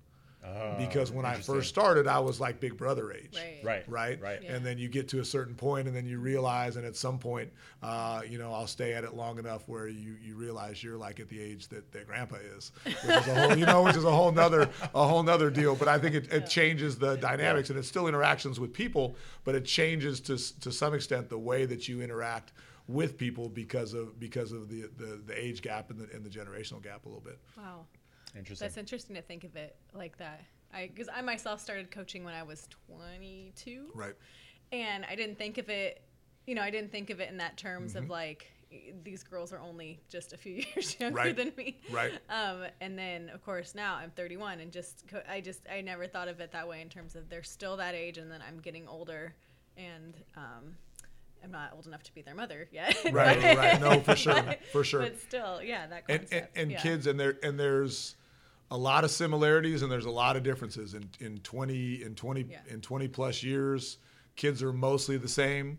[0.76, 3.34] Because when I Oh, first started, I was like Big Brother age.
[3.36, 3.58] Right.
[3.62, 3.84] Right.
[3.88, 4.20] Right.
[4.20, 4.40] Right.
[4.42, 4.54] Yeah.
[4.54, 7.18] And then you get to a certain point, and then you realize, and at some
[7.18, 7.50] point,
[7.82, 11.20] uh, you know, I'll stay at it long enough where you, you realize you're like
[11.20, 14.04] at the age that, that Grandpa is, which is a whole, you know, which is
[14.04, 15.76] a whole nother a whole nother deal.
[15.76, 19.54] But I think it, it changes the dynamics, and it's still interactions with people, but
[19.54, 22.52] it changes to to some extent the way that you interact
[22.88, 26.30] with people because of because of the the, the age gap and the and the
[26.30, 27.38] generational gap a little bit.
[27.56, 27.86] Wow.
[28.36, 28.64] Interesting.
[28.66, 30.40] That's interesting to think of it like that.
[30.74, 32.66] I because I myself started coaching when I was
[32.96, 33.90] 22.
[33.94, 34.14] Right.
[34.70, 36.02] And I didn't think of it,
[36.46, 38.04] you know, I didn't think of it in that terms Mm-hmm.
[38.04, 38.46] of like
[39.04, 41.36] these girls are only just a few years younger Right.
[41.36, 41.78] than me.
[41.90, 42.12] Right.
[42.30, 46.06] Um, and then of course now I'm 31 and just co- I just I never
[46.06, 48.60] thought of it that way in terms of they're still that age and then I'm
[48.60, 49.34] getting older
[49.76, 50.74] and um,
[51.44, 52.96] I'm not old enough to be their mother yet.
[53.12, 53.78] Right, right.
[53.80, 55.00] No, for sure, but- for sure.
[55.02, 56.50] But still, yeah, that and, concept.
[56.56, 56.80] and, and yeah.
[56.80, 58.16] kids and there and there's
[58.72, 62.40] a lot of similarities and there's a lot of differences in, in 20 in 20
[62.50, 62.58] Yeah.
[62.70, 63.98] in 20 plus years
[64.34, 65.78] kids are mostly the same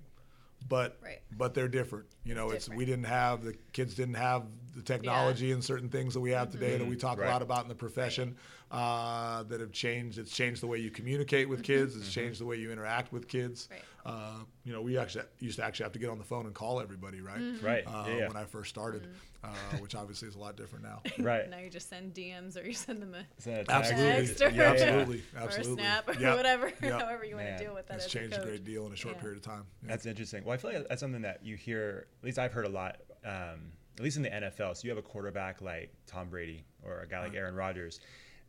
[0.69, 1.19] but Right.
[1.35, 4.43] but they're different you know it's, we didn't have the kids didn't have
[4.75, 7.27] the technology and certain things that we have today that we talk Right.
[7.29, 8.35] a lot about in the profession
[8.71, 12.45] uh, that have changed it's changed the way you communicate with kids it's changed the
[12.45, 13.81] way you interact with kids Right.
[14.05, 16.55] uh, you know we actually used to actually have to get on the phone and
[16.55, 17.83] call everybody right Right.
[17.85, 18.27] uh, Yeah, yeah.
[18.29, 19.07] when I first started,
[19.43, 21.01] uh, which obviously is a lot different now.
[21.19, 21.47] right.
[21.49, 23.91] Now you just send DMs or you send them a Send a text.
[23.91, 25.73] Absolutely, Text or- yeah, absolutely, or absolutely.
[25.73, 26.99] a snap or Yeah, whatever, yeah.
[26.99, 28.87] however you want Man, to deal with that It's as a changed a great deal
[28.87, 29.21] in a short Yeah.
[29.21, 29.65] period of time.
[29.83, 29.89] Yeah.
[29.89, 30.43] That's interesting.
[30.45, 32.07] Well, I feel like that's something that you hear.
[32.21, 33.01] At least I've heard a lot.
[33.25, 34.75] Um, at least in the NFL.
[34.75, 37.39] So you have a quarterback like Tom Brady or a guy like uh-huh.
[37.39, 37.99] Aaron Rodgers.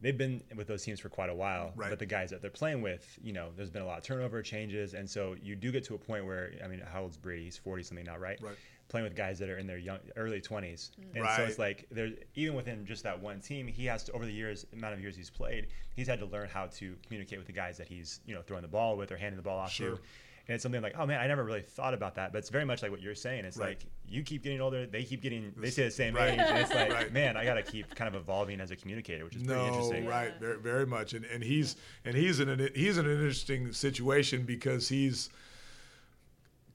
[0.01, 1.73] They've been with those teams for quite a while.
[1.77, 1.89] Right.
[1.89, 4.43] But the guys that they're playing with, you know, there's been a lot of turnover,
[4.43, 7.45] changes, and so you do get to a point where, I mean, how old's Brady?
[7.45, 8.39] He's 40 something now, right?
[8.43, 8.57] Right.
[8.89, 11.17] Playing with guys that are in their young, early 20s, mm.
[11.17, 14.27] and so it's like there's even within just that one team, he has to over
[14.27, 17.47] the years, amount of years he's played, he's had to learn how to communicate with
[17.47, 19.73] the guys that he's, you know, throwing the ball with or handing the ball off
[19.73, 19.97] Sure.
[19.97, 20.03] to.
[20.47, 22.33] And it's something like, oh man, I never really thought about that.
[22.33, 23.45] But it's very much like what you're saying.
[23.47, 23.69] It's Right.
[23.71, 26.35] like you keep getting older, they keep getting, they This- stay the same right.
[26.35, 26.39] age.
[26.41, 27.13] And it's like, Right.
[27.13, 29.67] man, I got to keep kind of evolving as a communicator, which is pretty No,
[29.69, 30.05] interesting.
[30.07, 30.39] right, Yeah.
[30.41, 34.43] very, very much, and and he's and he's in an he's in an interesting situation
[34.43, 35.31] because he's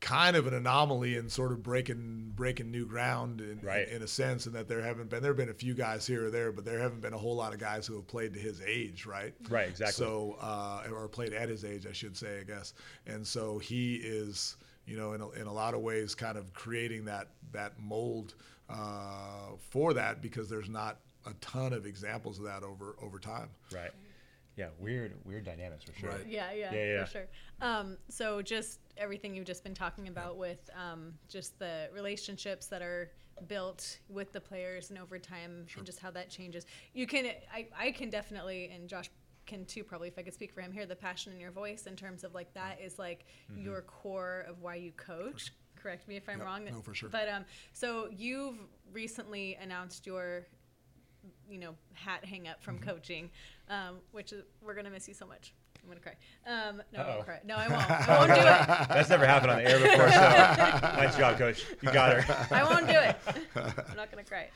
[0.02, 3.88] kind of an anomaly and sort of breaking breaking new ground in, Right.
[3.90, 6.08] in, in a sense, and that there haven't been there have been a few guys
[6.08, 8.34] here or there, but there haven't been a whole lot of guys who have played
[8.34, 9.34] to his age, right?
[9.50, 10.06] Right, exactly.
[10.06, 12.74] So uh, or played at his age, I should say, I guess.
[13.08, 16.54] And so he is, you know, in a, in a lot of ways, kind of
[16.54, 18.36] creating that that mold
[18.70, 23.50] uh, for that because there's not a ton of examples of that over over time.
[23.74, 23.92] Right.
[24.56, 24.68] Yeah.
[24.78, 26.10] Weird, weird dynamics for sure.
[26.10, 26.28] Right.
[26.28, 27.06] Yeah, yeah, Yeah, yeah.
[27.06, 27.28] for sure.
[27.62, 32.82] Um, so just everything you've just been talking about with um, just the relationships that
[32.82, 33.10] are
[33.48, 36.66] built with the players and over time and just how that changes.
[36.94, 39.10] You can, I, I can definitely, and Josh
[39.46, 41.88] can too probably if I could speak for him hear the passion in your voice
[41.88, 45.52] in terms of like that is like your core of why you coach.
[45.82, 46.66] Correct me if I'm Yep, wrong.
[46.66, 47.10] no, for sure.
[47.10, 48.58] But um, so you've
[48.92, 50.46] recently announced your
[51.50, 52.90] you know hat hang up from Mm-hmm.
[52.90, 53.30] coaching,
[53.70, 55.54] um, which is we're gonna miss you so much.
[55.84, 56.16] I'm gonna cry.
[56.46, 57.14] Um, no, I Uh-oh.
[57.16, 57.40] won't cry.
[57.46, 57.92] No, I won't.
[57.92, 58.44] I won't do it.
[58.90, 60.10] That's never happened on the air before.
[60.12, 60.20] So
[61.00, 61.66] nice job, coach.
[61.82, 62.46] You got her.
[62.56, 63.18] I won't do it.
[63.90, 64.50] I'm not gonna cry.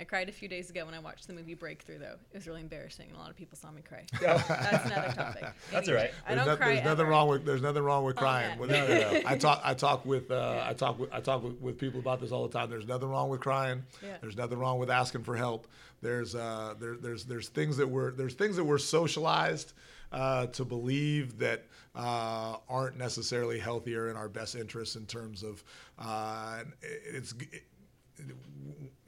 [0.00, 2.14] I cried a few days ago when I watched the movie Breakthrough, though.
[2.32, 4.04] It was really embarrassing, and a lot of people saw me cry.
[4.20, 5.44] That's another topic.
[5.72, 6.12] That's all right.
[6.24, 7.10] I There's, don't no- cry there's nothing ever.
[7.10, 8.50] wrong with there's nothing wrong with crying.
[8.50, 8.58] yeah.
[8.58, 9.20] With- No, no, no.
[9.26, 12.20] I talk I talk with uh, I talk with I talk with, with people about
[12.20, 12.70] this all the time.
[12.70, 13.82] There's nothing wrong with crying.
[14.00, 14.18] Yeah.
[14.20, 15.66] There's nothing wrong with asking for help.
[16.00, 19.72] There's uh, there, there's there's things that we're there's things that we're socialized
[20.12, 25.62] uh, to believe that uh, aren't necessarily healthier in our best interests in terms of
[25.98, 27.34] uh, it's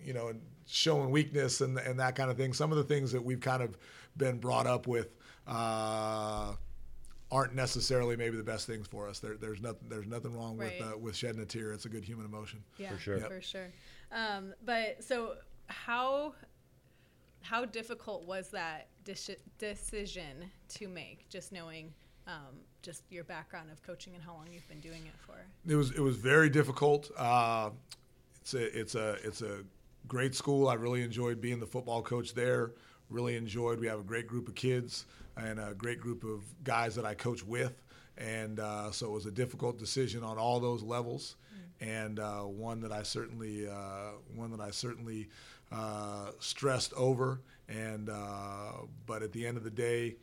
[0.04, 0.32] you know,
[0.66, 2.52] showing weakness and and that kind of thing.
[2.52, 3.76] Some of the things that we've kind of
[4.16, 5.14] been brought up with
[5.46, 6.52] uh,
[7.30, 9.18] aren't necessarily maybe the best things for us.
[9.18, 10.78] There, there's nothing there's nothing wrong Right.
[10.80, 11.72] with uh, with shedding a tear.
[11.72, 12.62] It's a good human emotion.
[12.78, 13.20] Yeah, For sure.
[13.20, 13.68] For sure.
[14.12, 15.34] Um, but so
[15.66, 16.34] how
[17.42, 21.28] how difficult was that deci- decision to make?
[21.28, 21.92] Just knowing
[22.26, 25.34] um, just your background of coaching and how long you've been doing it for.
[25.66, 27.10] It was it was very difficult.
[27.16, 27.70] Uh,
[28.40, 29.58] it's a it's a it's a
[30.08, 30.68] great school.
[30.68, 32.72] I really enjoyed being the football coach there.
[33.08, 33.80] Really enjoyed.
[33.80, 37.14] We have a great group of kids and a great group of guys that I
[37.14, 37.82] coach with,
[38.16, 41.36] and uh, so it was a difficult decision on all those levels,
[41.80, 45.28] and uh, one that I certainly uh, one that I certainly
[45.72, 47.40] uh, stressed over.
[47.70, 48.72] And uh,
[49.06, 50.16] but at the end of the day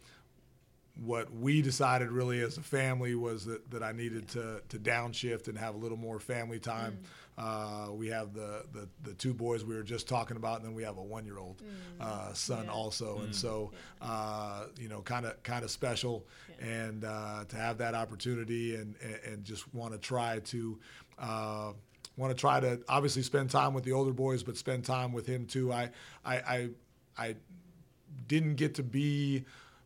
[1.00, 5.48] what we decided really as a family was that, that I needed to, to downshift
[5.48, 6.98] and have a little more family time.
[7.38, 10.74] Uh, we have the, the, the two boys we were just talking about, and then
[10.74, 11.62] we have a one year old
[12.00, 12.72] uh, son Yeah.
[12.72, 13.20] also.
[13.20, 16.26] And so, uh, you know, kind of kind of special,
[16.60, 20.80] and uh, to have that opportunity and, and, and just want to try to.
[21.20, 21.74] Uh,
[22.16, 25.28] Want to try to obviously spend time with the older boys, but spend time with
[25.28, 25.72] him too.
[25.72, 25.92] I,
[26.26, 26.70] I, I,
[27.18, 27.36] I
[28.28, 29.46] didn't get to be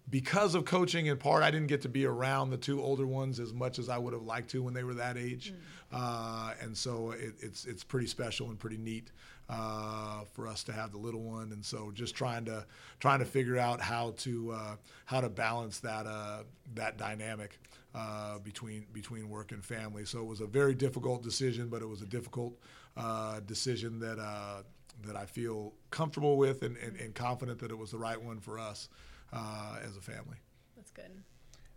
[0.10, 3.39] because of coaching in part i didn't get to be around the two older ones
[3.39, 5.54] as much as i would have liked to when they were that age.
[5.91, 9.12] Uh, and so it, it's it's pretty special and pretty neat
[9.50, 11.52] uh, for us to have the little one.
[11.52, 12.65] And so just trying to
[13.00, 16.44] trying to figure out how to uh, how to balance that uh,
[16.76, 17.60] that dynamic
[17.94, 20.06] uh, between between work and family.
[20.06, 22.58] So it was a very difficult decision but it was a difficult
[22.96, 24.63] uh, decision that uh,
[25.05, 28.39] that I feel comfortable with and, and, and confident that it was the right one
[28.39, 28.89] for us
[29.33, 30.37] uh, as a family.
[30.75, 31.11] That's good.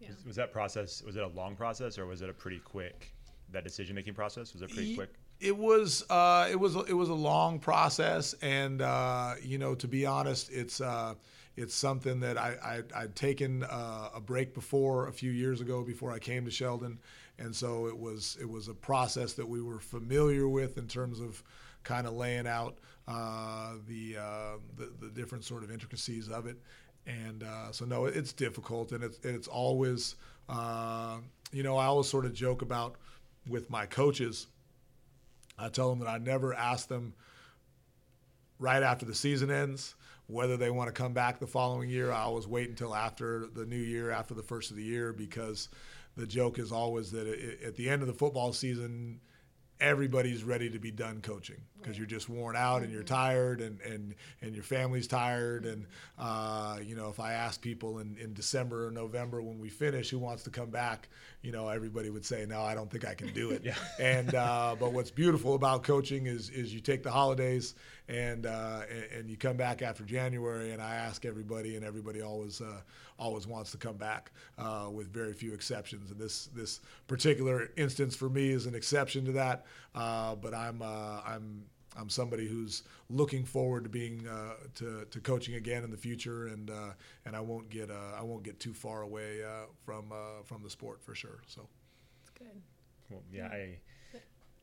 [0.01, 0.09] Yeah.
[0.11, 1.03] Was, was that process?
[1.03, 3.13] Was it a long process or was it a pretty quick?
[3.53, 5.11] That decision making process was it pretty Ye- quick?
[5.41, 9.89] It was uh, it was it was a long process, and uh, you know, to
[9.89, 11.15] be honest, it's uh,
[11.57, 15.83] it's something that I, I I'd taken uh, a break before a few years ago
[15.83, 16.99] before I came to Sheldon,
[17.39, 21.21] and so it was it was a process that we were familiar with in terms
[21.21, 21.43] of
[21.83, 26.57] kind of laying out uh, the, uh, the the different sort of intricacies of it,
[27.07, 30.17] and uh, so no, it's difficult, and it's it's always
[30.49, 31.19] uh,
[31.53, 32.97] you know I always sort of joke about
[33.49, 34.47] with my coaches.
[35.59, 37.15] I tell them that I never ask them
[38.59, 39.95] right after the season ends
[40.27, 42.11] whether they want to come back the following year.
[42.11, 45.69] I always wait until after the new year, after the first of the year, because
[46.17, 47.27] the joke is always that
[47.65, 49.21] at the end of the football season,
[49.81, 53.81] everybody's ready to be done coaching because you're just worn out and you're tired and,
[53.81, 55.65] and, and your family's tired.
[55.67, 55.87] And,
[56.19, 60.11] uh, you know, if I ask people in, in December or November when we finish
[60.11, 61.09] who wants to come back,
[61.45, 63.63] you know, everybody would say, no, I don't think I can do it.
[63.65, 63.75] yeah.
[64.01, 67.75] And, uh, but what's beautiful about coaching is, is you take the holidays
[68.09, 72.23] and, uh, and, and you come back after January and I ask everybody and everybody
[72.23, 72.81] always, uh,
[73.19, 76.11] always wants to come back, uh, with very few exceptions.
[76.11, 79.67] And this, this particular instance for me is an exception to that.
[79.95, 81.65] Uh, but I'm, uh, I'm,
[81.97, 86.49] I'm somebody who's looking forward to being uh, to, to coaching again in the future,
[86.49, 86.93] and uh,
[87.25, 90.63] and I won't get uh, I won't get too far away uh, from uh, from
[90.63, 91.41] the sport for sure.
[91.47, 91.69] So
[92.23, 92.63] That's good.
[93.11, 93.79] Well, yeah, I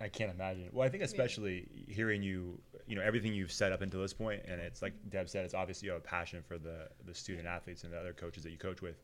[0.01, 0.69] I can't imagine.
[0.71, 4.41] Well, I think especially hearing you, you know, everything you've set up until this point,
[4.47, 7.47] and it's like Deb said, it's obviously you have a passion for the the student
[7.47, 8.95] athletes and the other coaches that you coach with.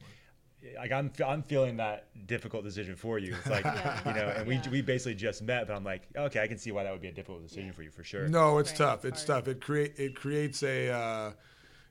[0.75, 3.35] Like I'm, I'm feeling that difficult decision for you.
[3.35, 3.99] It's like, Yeah.
[4.07, 4.61] you know, and Yeah.
[4.65, 7.01] we, we basically just met, but I'm like, okay, I can see why that would
[7.01, 8.27] be a difficult decision for you for sure.
[8.27, 9.05] no, it's Right, tough.
[9.05, 9.45] it's It's hard.
[9.45, 9.51] tough.
[9.53, 11.31] It create it creates a uh,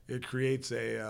[0.07, 1.07] it creates a, uh,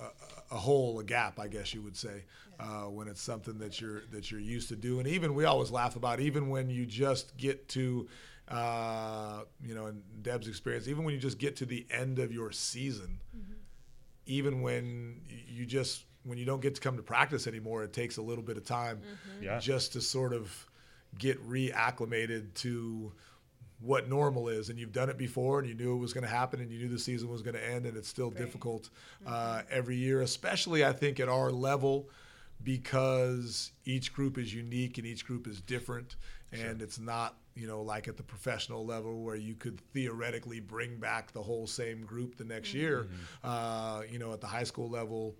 [0.00, 2.24] a a hole, a gap, I guess you would say,
[2.60, 5.06] uh, when it's something that you're that you're used to doing.
[5.06, 8.08] Even we always laugh about even when you just get to.
[8.48, 12.32] Uh, you know, in Deb's experience, even when you just get to the end of
[12.32, 13.20] your season,
[14.26, 18.16] even when you just when you don't get to come to practice anymore, it takes
[18.16, 19.00] a little bit of time
[19.40, 19.58] Yeah.
[19.58, 20.66] just to sort of
[21.18, 23.12] get reacclimated to
[23.80, 24.68] what normal is.
[24.70, 26.78] And you've done it before, and you knew it was going to happen, and you
[26.78, 28.90] knew the season was going to end, and it's still difficult
[29.26, 32.08] uh, every year, especially I think at our level.
[32.64, 36.14] Because each group is unique and each group is different,
[36.52, 40.96] and it's not, you know, like at the professional level where you could theoretically bring
[40.98, 43.08] back the whole same group the next year.
[43.42, 45.34] Uh, you know, at the high school level,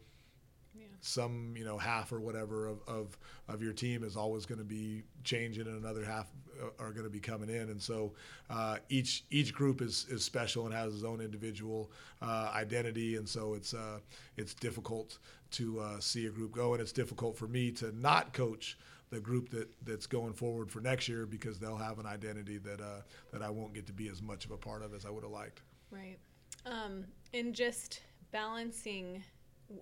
[1.03, 4.65] some you know half or whatever of, of, of your team is always going to
[4.65, 6.29] be changing and another half
[6.63, 8.13] uh, are going to be coming in and so
[8.51, 11.91] uh, each each group is, is special and has its own individual
[12.23, 13.99] uh, identity and so it's uh,
[14.37, 15.19] it's difficult
[15.51, 18.79] to uh, see a group go and it's difficult for me to not coach
[19.11, 22.81] the group that, that's going forward for next year because they'll have an identity that
[22.81, 25.11] uh, that I won't get to be as much of a part of as I
[25.11, 25.61] would have liked.
[25.91, 26.17] Right.
[26.65, 29.23] Um, and just balancing,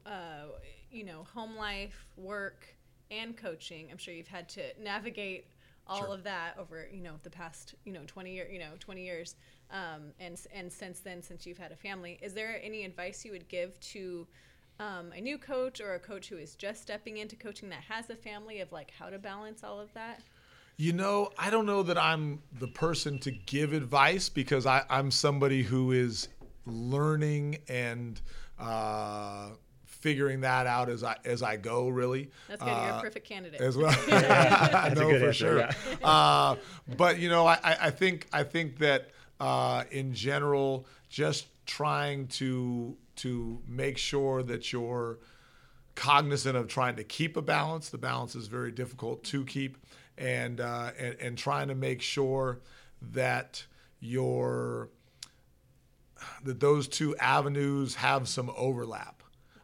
[0.06, 0.46] uh,
[0.90, 2.66] you know, home life, work,
[3.10, 3.88] and coaching.
[3.90, 5.46] I'm sure you've had to navigate
[5.86, 6.14] all Sure.
[6.14, 9.34] of that over, you know, the past, you know, 20 year, you know, 20 years.
[9.70, 13.32] Um, and and since then, since you've had a family, is there any advice you
[13.32, 14.26] would give to
[14.78, 18.08] um, a new coach or a coach who is just stepping into coaching that has
[18.10, 20.22] a family of like how to balance all of that?
[20.76, 25.10] You know, I don't know that I'm the person to give advice because I, I'm
[25.10, 26.28] somebody who is
[26.64, 28.18] learning and
[28.58, 29.50] uh,
[30.00, 31.88] figuring that out as I as I go.
[31.88, 32.68] Really, That's good.
[32.68, 33.60] You're Uh, a perfect candidate.
[33.60, 33.94] as well.
[34.10, 35.58] I a know for answer, sure.
[35.58, 35.72] yeah.
[36.02, 36.56] uh,
[36.96, 42.26] but you know, I, I I think I think that uh, in general, just trying
[42.28, 45.18] to to make sure that you're
[45.94, 47.90] cognizant of trying to keep a balance.
[47.90, 49.76] The balance is very difficult to keep,
[50.16, 52.60] and uh, and, and trying to make sure
[53.12, 53.64] that
[54.00, 54.88] you're
[56.44, 59.22] that those two avenues have some overlap.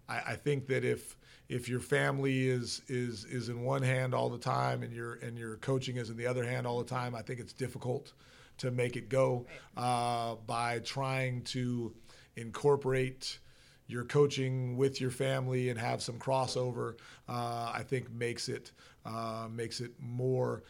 [0.08, 1.16] I, I think that if
[1.48, 5.38] if your family is is is in one hand all the time and your and
[5.38, 8.12] your coaching is in the other hand all the time, I think it's difficult
[8.58, 11.92] to make it go uh, by trying to
[12.36, 13.38] incorporate
[13.86, 16.94] your coaching with your family and have some crossover.
[17.28, 18.72] Uh, I think makes it
[19.04, 20.64] uh, makes it more.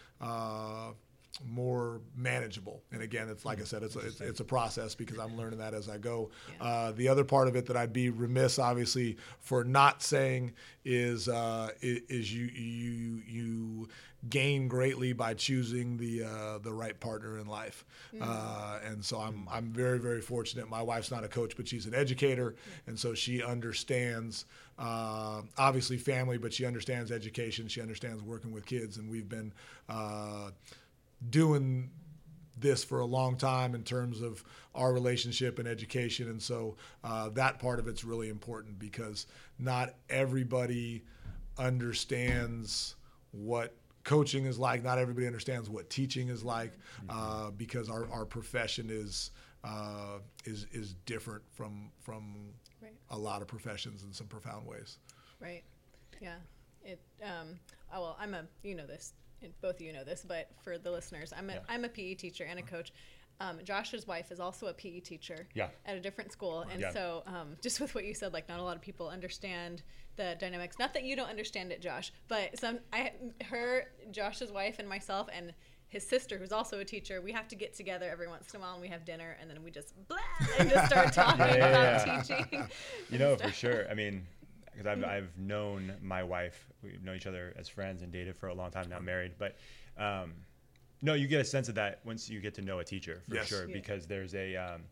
[1.45, 2.83] More manageable.
[2.93, 5.59] And again, it's like I said, it's a, it's, it's a process because I'm learning
[5.59, 6.31] that as I go.
[6.61, 10.53] Uh, the other part of it that I'd be remiss, obviously, for not saying
[10.85, 13.89] is uh, is you you you
[14.31, 17.85] gain greatly by choosing the uh, the right partner in life.
[18.21, 20.71] Uh, and so I'm I'm very very fortunate.
[20.71, 22.55] My wife's not a coach, but she's an educator,
[22.87, 24.47] and so she understands.
[24.79, 27.67] Uh, obviously family, but she understands education.
[27.67, 29.51] She understands working with kids, and we've been
[29.89, 30.51] uh,
[31.31, 31.91] doing
[32.59, 34.43] this for a long time in terms of
[34.75, 36.29] our relationship and education.
[36.29, 39.27] And so uh, that part of it's really important because
[39.59, 41.05] not everybody
[41.59, 42.95] understands
[43.33, 43.75] what
[44.05, 44.83] coaching is like.
[44.83, 46.73] Not everybody understands what teaching is like
[47.09, 49.31] uh, because our, our profession is.
[49.65, 52.93] Uh, is is different from from Right.
[53.11, 54.99] a lot of professions in some profound ways.
[55.41, 55.65] Right.
[56.21, 56.37] Yeah.
[56.85, 57.01] It.
[57.21, 57.59] Um.
[57.93, 58.45] Oh well, I'm a.
[58.63, 59.15] You know this.
[59.43, 61.55] And Both of you know this, but for the listeners, I'm a.
[61.55, 61.61] Yeah.
[61.69, 62.93] am a PE teacher and a coach.
[63.39, 65.47] Um, Josh's wife is also a PE teacher.
[65.55, 65.69] Yeah.
[65.85, 66.93] At a different school, and Yeah.
[66.93, 69.83] so um, just with what you said, like not a lot of people understand
[70.17, 70.79] the dynamics.
[70.79, 72.79] Not that you don't understand it, Josh, but some.
[72.93, 73.13] I
[73.51, 75.53] her Josh's wife and myself and.
[75.89, 78.61] His sister, who's also a teacher, we have to get together every once in a
[78.61, 80.19] while, and we have dinner, and then we just blah
[80.59, 82.69] and just start talking Yeah, about teaching.
[83.09, 83.87] You know, for sure.
[83.89, 84.27] I mean,
[84.77, 86.69] because I've, I've known my wife.
[86.83, 89.33] We've known each other as friends and dated for a long time, not married.
[89.39, 89.57] But
[89.99, 90.35] um,
[91.03, 93.35] no, you get a sense of that once you get to know a teacher, for
[93.37, 93.47] Yes.
[93.47, 93.67] sure.
[93.69, 93.73] Yeah.
[93.75, 94.83] Because there's a, um,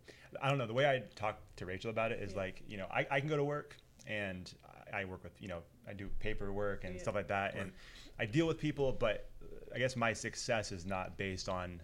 [0.43, 2.87] I don't know, the way I talk to Rachel about it is like, you know,
[2.91, 4.53] I, I can go to work and
[4.93, 7.03] I I work with, you know, I do paperwork and Yeah.
[7.03, 7.57] stuff like that.
[7.57, 7.73] And
[8.19, 9.29] I deal with people, but
[9.75, 11.81] I guess my success is not based on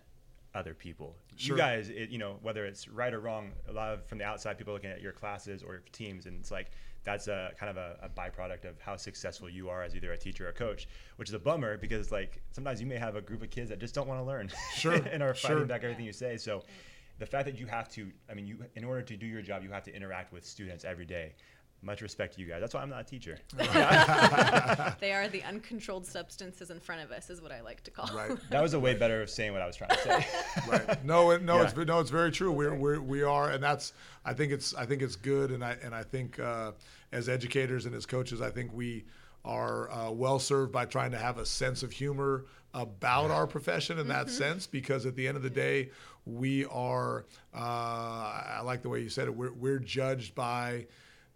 [0.54, 1.16] other people.
[1.36, 1.56] Sure.
[1.56, 4.24] You guys, it, you know, whether it's right or wrong, a lot of from the
[4.24, 6.70] outside people looking at your classes or your teams, and it's like
[7.04, 10.18] that's a kind of a, a byproduct of how successful you are as either a
[10.18, 13.20] teacher or a coach, which is a bummer because like sometimes you may have a
[13.20, 15.66] group of kids that just don't want to learn, Sure, and are fighting sure.
[15.66, 16.36] back everything you say.
[16.36, 16.62] So
[17.18, 19.62] the fact that you have to, I mean, you in order to do your job,
[19.62, 21.34] you have to interact with students every day.
[21.82, 22.60] Much respect to you guys.
[22.60, 23.38] That's why I'm not a teacher.
[25.00, 28.14] They are the uncontrolled substances in front of us, is what I like to call.
[28.14, 28.36] Right.
[28.50, 30.26] That was a way better of saying what I was trying to say.
[30.68, 31.04] right.
[31.04, 31.68] No, it, no, Yeah.
[31.68, 32.52] it's no, it's very true.
[32.52, 35.76] We're, we're we are, and that's I think it's I think it's good, and I
[35.82, 36.72] and I think uh,
[37.12, 39.04] as educators and as coaches, I think we
[39.44, 43.98] are uh, well served by trying to have a sense of humor about our profession
[43.98, 45.90] in that sense, because at the end of the day,
[46.26, 47.24] we are.
[47.54, 49.34] Uh, I like the way you said it.
[49.34, 50.86] We're we're judged by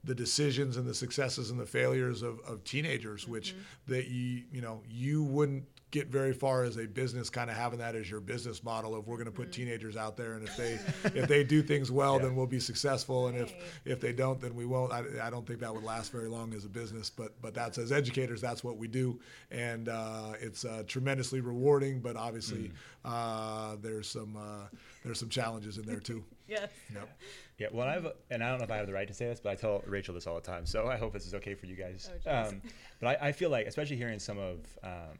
[0.05, 3.93] the decisions and the successes and the failures of, of teenagers, which mm-hmm.
[3.93, 5.64] that you you know you wouldn't
[5.95, 9.07] get very far as a business kind of having that as your business model of
[9.07, 10.73] we're going to put teenagers out there and if they
[11.21, 13.63] if they do things well then we'll be successful and if Right.
[13.85, 16.53] if they don't then we won't I, I don't think that would last very long
[16.53, 19.21] as a business but but that's as educators that's what we do
[19.53, 22.73] and uh, it's uh, tremendously rewarding but obviously
[23.05, 24.67] uh, there's some uh,
[25.05, 26.69] there's some challenges in there too Yes.
[26.93, 27.09] yep.
[27.57, 29.41] Yeah, well, I've and I don't know if I have the right to say this,
[29.41, 31.65] but I tell Rachel this all the time, so I hope this is okay for
[31.67, 32.11] you guys.
[32.27, 32.61] Oh, um,
[33.01, 35.17] but I, I feel like, especially hearing some of um,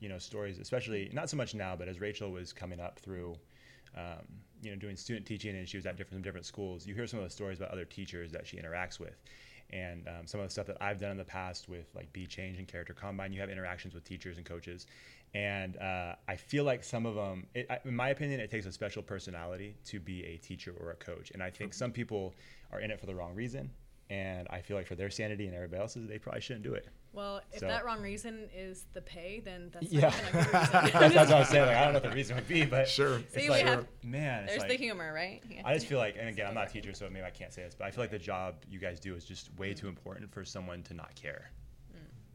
[0.00, 3.36] you know stories, especially not so much now, but as Rachel was coming up through,
[3.96, 4.24] um,
[4.62, 6.86] you know, doing student teaching, and she was at different different schools.
[6.86, 9.16] You hear some of the stories about other teachers that she interacts with,
[9.70, 12.26] and um, some of the stuff that I've done in the past with like Be
[12.26, 13.32] Change and Character Combine.
[13.32, 14.86] You have interactions with teachers and coaches,
[15.34, 18.66] and uh, I feel like some of them, it, I- in my opinion, it takes
[18.66, 21.30] a special personality to be a teacher or a coach.
[21.32, 22.34] And I think some people
[22.72, 23.70] are in it for the wrong reason.
[24.10, 26.88] and I feel like for their sanity and everybody else's, they probably shouldn't do it.
[27.12, 30.08] Well, if So- that wrong reason is the pay, then that's Yeah.
[30.10, 30.52] not even a good reason.
[30.52, 31.66] that's, that's what I was saying.
[31.66, 33.18] Like, I don't know what the reason would be, but Sure.
[33.18, 35.42] it's See, like, have- man, it's There's like, the humor, right?
[35.50, 35.62] Yeah.
[35.64, 37.62] I just feel like, and again, I'm not a teacher, so maybe I can't say
[37.62, 40.30] this, but I feel like the job you guys do is just way too important
[40.32, 41.50] for someone to not care.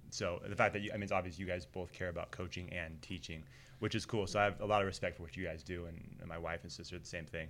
[0.09, 2.71] So the fact that you, I mean, it's obvious you guys both care about coaching
[2.71, 3.43] and teaching,
[3.79, 4.27] which is cool.
[4.27, 6.37] So I have a lot of respect for what you guys do, and, and my
[6.37, 7.49] wife and sister are the same thing.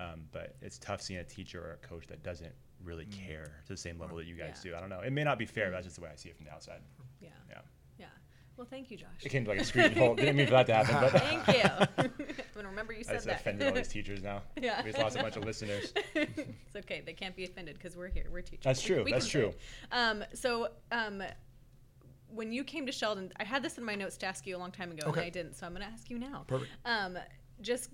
[0.00, 2.52] Um, but it's tough seeing a teacher or a coach that doesn't
[2.84, 4.72] really care to the same level that you guys Yeah.
[4.72, 4.76] do.
[4.76, 5.00] I don't know.
[5.00, 6.52] It may not be fair, but that's just the way I see it from the
[6.52, 6.80] outside.
[7.20, 7.28] yeah.
[7.48, 7.58] Yeah.
[7.98, 8.06] Yeah.
[8.56, 9.08] Well, thank you, Josh.
[9.22, 10.16] It came to like a screeching halt.
[10.18, 11.86] Didn't mean for that to happen, but Thank you.
[11.98, 13.40] I'm gonna remember you I said just that.
[13.40, 14.42] offended all these teachers now.
[14.60, 14.82] Yeah.
[14.84, 15.92] We just lost a bunch of listeners.
[16.14, 17.02] it's okay.
[17.04, 18.26] They can't be offended because we're here.
[18.30, 18.64] We're teachers.
[18.64, 19.02] That's true.
[19.04, 19.52] we That's true.
[19.92, 21.22] Um, so, um,
[22.32, 24.58] when you came to Sheldon, I had this in my notes to ask you a
[24.58, 25.20] long time ago, Okay.
[25.20, 25.54] and I didn't.
[25.54, 26.44] So I'm going to ask you now.
[26.46, 26.70] Perfect.
[26.84, 27.18] Um,
[27.60, 27.90] just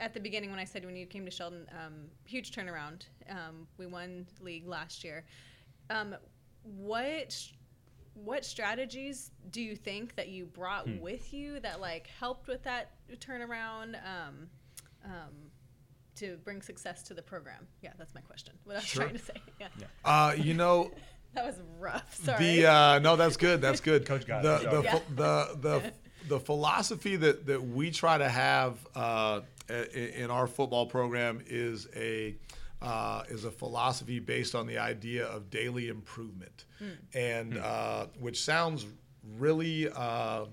[0.00, 1.94] at the beginning when I said when you came to Sheldon, um,
[2.24, 3.02] huge turnaround.
[3.28, 5.24] Um, we won league last year.
[5.90, 6.16] Um,
[6.64, 7.38] what
[8.14, 10.98] what strategies do you think that you brought Hmm.
[11.00, 13.94] with you that like helped with that turnaround?
[14.04, 14.48] Um,
[15.04, 15.50] um,
[16.16, 17.66] to bring success to the program.
[17.80, 18.52] Yeah, that's my question.
[18.64, 19.04] What I was Sure.
[19.04, 19.32] trying to say.
[19.58, 19.68] Yeah.
[20.04, 20.90] Uh, you know,
[21.34, 22.14] That was rough.
[22.16, 22.44] Sorry.
[22.56, 23.60] the uh, no, that's good.
[23.62, 24.04] That's good.
[24.10, 24.70] Coach got the, it.
[24.70, 24.90] the, Yeah.
[24.90, 25.92] ph- the the
[26.28, 29.42] the philosophy that that we try to have uh, i-
[29.94, 32.34] in our football program is a
[32.82, 36.64] uh, is a philosophy based on the idea of daily improvement,
[37.14, 38.86] and uh, which sounds
[39.38, 40.46] really uh,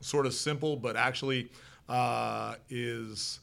[0.00, 1.48] sort of simple, but actually
[1.88, 3.40] uh, is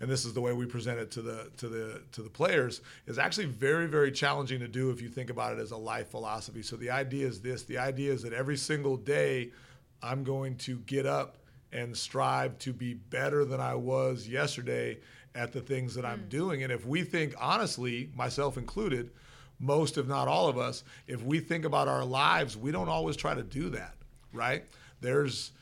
[0.00, 2.80] and this is the way we present it to the to the to the players
[3.06, 6.08] is actually very very challenging to do if you think about it as a life
[6.10, 6.62] philosophy.
[6.62, 9.50] So the idea is this the idea is that every single day
[10.02, 11.36] i'm going to get up
[11.72, 14.98] and strive to be better than i was yesterday
[15.34, 16.62] at the things that i'm doing.
[16.64, 19.10] And if we think honestly myself included
[19.58, 23.16] most if not all of us if we think about our lives we don't always
[23.16, 23.94] try to do that
[24.32, 24.64] right?
[25.00, 25.52] There's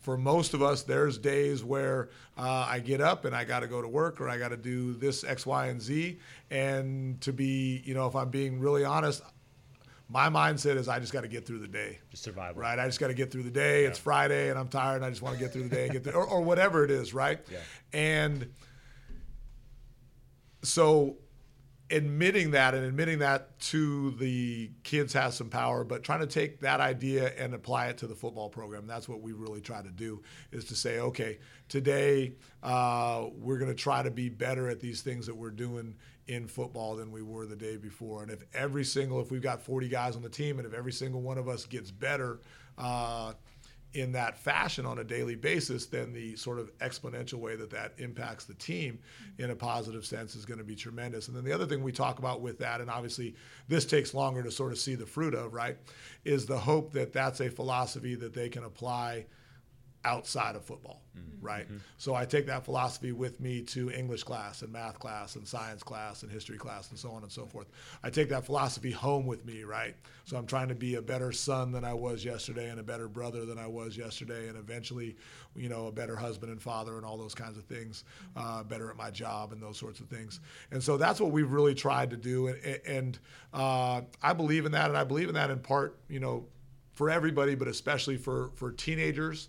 [0.00, 3.66] for most of us, there's days where uh, I get up and I got to
[3.66, 6.18] go to work or I got to do this X, Y, and Z.
[6.50, 9.22] And to be, you know, if I'm being really honest,
[10.08, 11.98] my mindset is I just got to get through the day.
[12.10, 12.62] Just survival.
[12.62, 12.78] Right.
[12.78, 13.84] I just got to get through the day.
[13.84, 15.92] It's Friday and I'm tired and I just want to get through the day and
[15.92, 17.12] get through, or, or whatever it is.
[17.12, 17.40] Right.
[17.50, 17.58] Yeah.
[17.92, 18.50] And
[20.62, 21.18] so
[21.90, 26.60] admitting that and admitting that to the kids has some power but trying to take
[26.60, 29.90] that idea and apply it to the football program that's what we really try to
[29.90, 31.38] do is to say okay
[31.68, 35.94] today uh, we're going to try to be better at these things that we're doing
[36.28, 39.62] in football than we were the day before and if every single if we've got
[39.62, 42.40] 40 guys on the team and if every single one of us gets better
[42.76, 43.32] uh,
[43.94, 47.92] in that fashion on a daily basis, then the sort of exponential way that that
[47.98, 48.98] impacts the team
[49.38, 51.28] in a positive sense is going to be tremendous.
[51.28, 53.34] And then the other thing we talk about with that, and obviously
[53.66, 55.76] this takes longer to sort of see the fruit of, right,
[56.24, 59.24] is the hope that that's a philosophy that they can apply
[60.04, 61.02] outside of football,
[61.40, 61.66] right?
[61.96, 65.82] So I take that philosophy with me to English class and math class and science
[65.82, 67.66] class and history class and so on and so forth.
[68.02, 69.96] I take that philosophy home with me, right?
[70.24, 73.08] So I'm trying to be a better son than I was yesterday and a better
[73.08, 75.16] brother than I was yesterday and eventually,
[75.56, 78.04] you know, a better husband and father and all those kinds of things,
[78.36, 80.40] uh, better at my job and those sorts of things.
[80.70, 82.48] And so that's what we've really tried to do.
[82.48, 83.18] And, and
[83.52, 84.88] uh, I believe in that.
[84.88, 86.46] And I believe in that in part, you know,
[86.94, 89.48] for everybody, but especially for, for teenagers.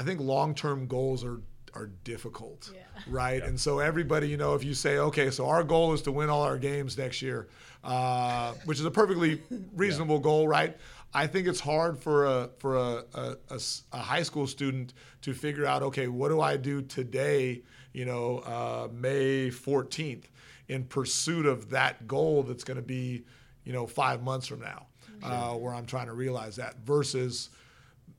[0.00, 1.40] I think long-term goals are
[1.74, 2.80] are difficult, Yeah.
[3.06, 3.40] right?
[3.44, 6.28] And so everybody, you know, if you say, okay, so our goal is to win
[6.28, 7.46] all our games next year,
[7.84, 9.40] uh, which is a perfectly
[9.76, 10.76] reasonable goal, right?
[11.14, 14.94] I think it's hard for a for a, a- a s- a high school student
[15.22, 17.62] to figure out, okay, what do I do today?
[17.92, 20.24] You know, uh, May 14th,
[20.68, 23.24] in pursuit of that goal that's going to be,
[23.64, 24.86] you know, five months from now,
[25.22, 27.50] uh, where I'm trying to realize that versus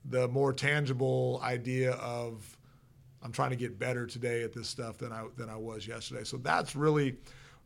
[0.06, 2.58] the more tangible idea of
[3.24, 6.24] I'm trying to get better today at this stuff than I than I was yesterday.
[6.24, 7.18] So that's really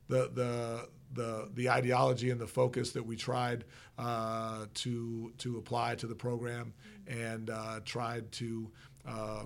[0.08, 3.64] the the the the ideology and the focus that we tried
[3.98, 6.74] uh, to to apply to the program
[7.08, 8.72] and uh, tried to.
[9.08, 9.46] Uh,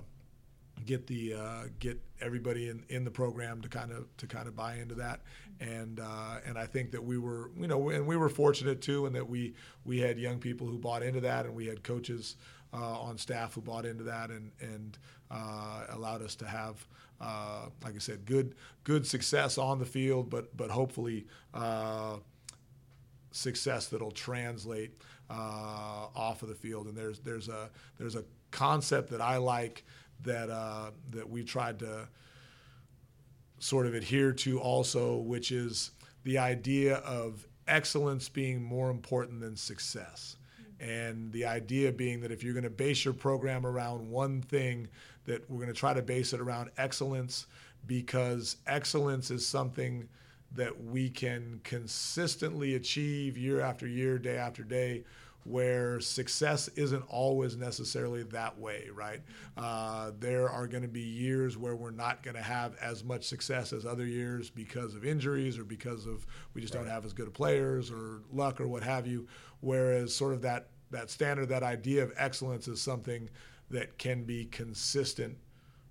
[0.86, 4.56] get the uh, get everybody in, in the program to kind of to kind of
[4.56, 5.20] buy into that
[5.60, 9.06] and uh, and I think that we were you know and we were fortunate too
[9.06, 12.36] in that we we had young people who bought into that and we had coaches
[12.72, 14.98] uh, on staff who bought into that and and
[15.30, 16.86] uh, allowed us to have
[17.20, 18.54] uh, like I said good
[18.84, 22.16] good success on the field but but hopefully uh,
[23.32, 26.86] success that'll translate uh, off of the field.
[26.86, 29.84] And there's there's a there's a concept that I like
[30.22, 30.48] that
[31.10, 32.08] that we tried to
[33.60, 35.92] sort of adhere to also, which is
[36.24, 40.36] the idea of excellence being more important than success.
[40.80, 44.88] And the idea being that if you're going to base your program around one thing,
[45.26, 47.46] that we're going to try to base it around excellence
[47.86, 50.08] because excellence is something
[50.52, 55.04] that we can consistently achieve year after year, day after day,
[55.44, 59.20] where success isn't always necessarily that way, right?
[59.56, 63.24] Uh, there are going to be years where we're not going to have as much
[63.24, 67.12] success as other years because of injuries or because of we just don't have as
[67.12, 69.26] good of players or luck or what have you.
[69.60, 73.28] Whereas sort of that that standard, that idea of excellence is something
[73.70, 75.36] that can be consistent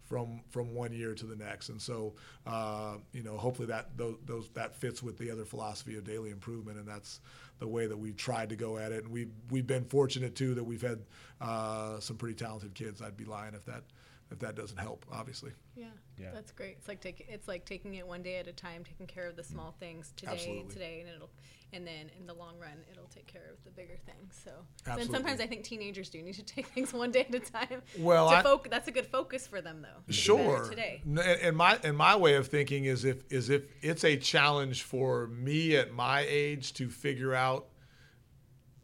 [0.10, 1.70] from from one year to the next.
[1.70, 2.14] And so,
[2.48, 6.32] uh, you know, hopefully that those, those that fits with the other philosophy of daily
[6.32, 7.22] improvement, and that's
[7.60, 9.04] the way that we've tried to go at it.
[9.04, 11.00] And we've we've been fortunate too that we've had
[11.40, 13.02] uh, some pretty talented kids.
[13.02, 13.84] I'd be lying if that
[14.32, 15.52] if that doesn't help, obviously.
[15.76, 15.86] Yeah,
[16.20, 16.32] Yeah.
[16.34, 16.76] that's great.
[16.78, 19.36] It's like taking it's like taking it one day at a time, taking care of
[19.36, 19.52] the mm.
[19.52, 20.74] small things today, Absolutely.
[20.74, 21.30] today, and it'll
[21.72, 24.40] and then in the long run it'll take care of the bigger things.
[24.44, 24.52] So
[24.86, 25.04] Absolutely.
[25.04, 27.82] then sometimes I think teenagers do need to take things one day at a time.
[27.98, 30.02] Well, to I- foc- that's a good focus for them though.
[30.08, 30.68] to Sure.
[30.70, 31.02] Today.
[31.06, 35.28] And my and my way of thinking is if is if it's a challenge for
[35.28, 37.68] me at my age to figure out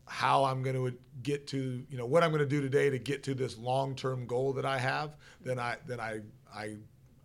[0.07, 2.99] how I'm going to get to you know what I'm going to do today to
[2.99, 6.19] get to this long term goal that I have, then I then I
[6.53, 6.75] I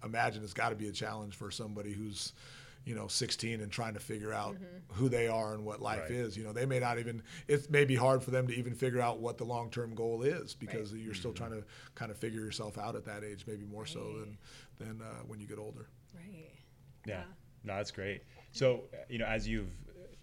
[0.04, 2.32] imagine it's got to be a challenge for somebody who's
[2.86, 4.56] you know 16 and trying to figure out
[4.92, 6.10] who they are and what life Right.
[6.12, 8.74] is you know they may not even it may be hard for them to even
[8.74, 11.62] figure out what the long-term goal is because you're still trying to
[11.94, 14.38] kind of figure yourself out at that age maybe more so than
[14.78, 16.50] than uh, when you get older Right.
[17.06, 17.22] Yeah.
[17.62, 18.22] No, that's great.
[18.52, 19.70] So, you know, as you've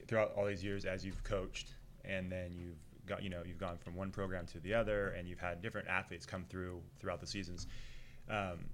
[0.08, 1.68] throughout all these years, as you've coached,
[2.08, 5.28] and then you've got, you know, you've gone from one program to the other, and
[5.28, 7.68] you've had different athletes come through throughout the seasons.
[8.30, 8.66] Um,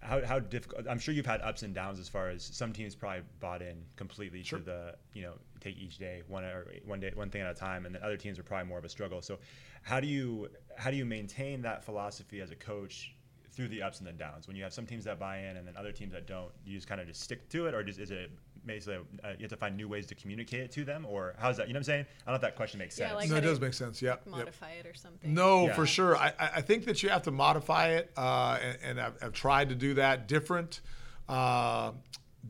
[0.00, 0.86] how, how difficult?
[0.88, 3.84] I'm sure you've had ups and downs as far as some teams probably bought in
[3.94, 4.58] completely Sure.
[4.58, 7.54] to the, you know, take each day one or one day one thing at a
[7.54, 9.22] time, and then other teams are probably more of a struggle.
[9.22, 9.38] So,
[9.82, 13.14] how do you how do you maintain that philosophy as a coach?
[13.54, 15.68] through the ups and the downs when you have some teams that buy in and
[15.68, 17.98] then other teams that don't you just kind of just stick to it or just
[17.98, 18.30] is it
[18.64, 21.56] basically uh, you have to find new ways to communicate it to them or how's
[21.56, 23.20] that you know what i'm saying i don't know if that question makes Yeah, sense
[23.20, 25.34] like no it does make sense yeah Modify it or something.
[25.34, 25.74] No, Yeah.
[25.74, 26.16] for sure.
[26.16, 29.32] I, I I think that you have to modify it, uh, and, and I've, I've
[29.32, 30.28] tried to do that.
[30.28, 30.80] Different,
[31.28, 31.92] uh,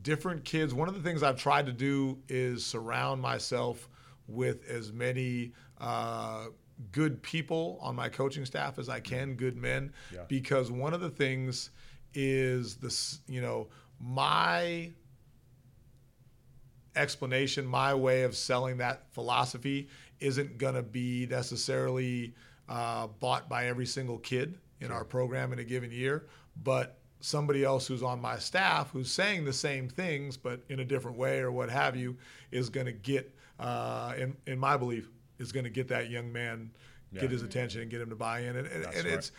[0.01, 0.73] different kids.
[0.73, 3.89] One of the things I've tried to do is surround myself
[4.27, 6.45] with as many uh,
[6.91, 10.21] good people on my coaching staff as I can, good men, Yeah.
[10.27, 11.69] because one of the things
[12.13, 13.19] is this.
[13.27, 13.67] You know,
[13.99, 14.91] my
[16.95, 19.87] explanation, my way of selling that philosophy
[20.19, 22.33] isn't going to be necessarily
[22.69, 26.27] uh, bought by every single kid in our program in a given year,
[26.63, 30.85] but somebody else who's on my staff who's saying the same things but in a
[30.85, 32.17] different way or what have you
[32.51, 36.31] is going to get, uh, in, in my belief, is going to get that young
[36.31, 36.69] man,
[37.13, 37.21] Yeah.
[37.21, 38.55] get his attention and get him to buy in.
[38.57, 39.31] And, and, and it's,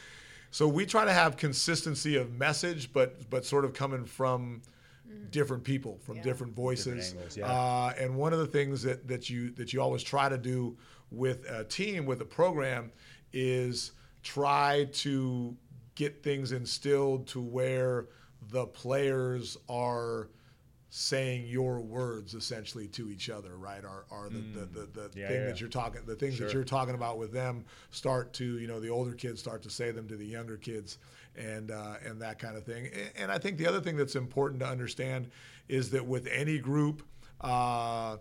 [0.51, 4.63] so we try to have consistency of message, but but sort of coming from
[5.31, 6.23] different people, from Yeah.
[6.23, 7.13] different voices.
[7.13, 7.47] angles, yeah.
[7.51, 10.77] uh, and one of the things that, that you that you always try to do
[11.11, 12.91] with a team, with a program,
[13.33, 13.93] is
[14.23, 15.57] try to
[15.95, 18.07] get things instilled to where
[18.51, 20.29] the players are
[20.91, 23.85] saying your words essentially to each other, right?
[23.85, 25.17] Are are the the, the, the Mm.
[25.17, 25.47] Yeah, thing yeah.
[25.47, 28.79] that you're talking the things that you're talking about with them start to, you know,
[28.81, 30.99] the older kids start to say them to the younger kids
[31.37, 32.89] and uh, and that kind of thing.
[33.17, 35.31] And I think the other thing that's important to understand
[35.69, 37.03] is that with any group,
[37.41, 38.19] uh,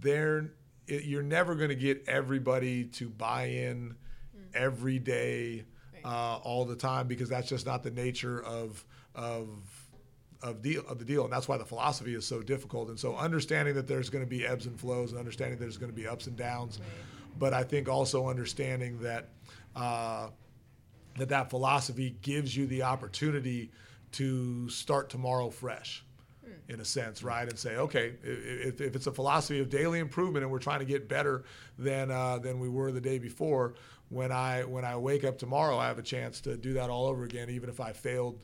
[0.00, 0.52] they're
[0.86, 3.96] it, you're never going to get everybody to buy in
[4.54, 5.64] every day,
[6.04, 9.48] uh, all the time because that's just not the nature of of
[10.42, 12.88] of deal of the deal, and that's why the philosophy is so difficult.
[12.88, 15.92] And so understanding that there's going to be ebbs and flows, and understanding there's going
[15.92, 16.80] to be ups and downs,
[17.38, 19.28] but I think also understanding that.
[21.20, 23.70] That that philosophy gives you the opportunity
[24.12, 26.02] to start tomorrow fresh
[26.70, 27.46] in a sense right?
[27.46, 30.86] And say okay if, if it's a philosophy of daily improvement and we're trying to
[30.86, 31.44] get better
[31.78, 33.74] than uh, than we were the day before
[34.08, 37.06] when i when i wake up tomorrow i have a chance to do that all
[37.06, 38.38] over again even if i failed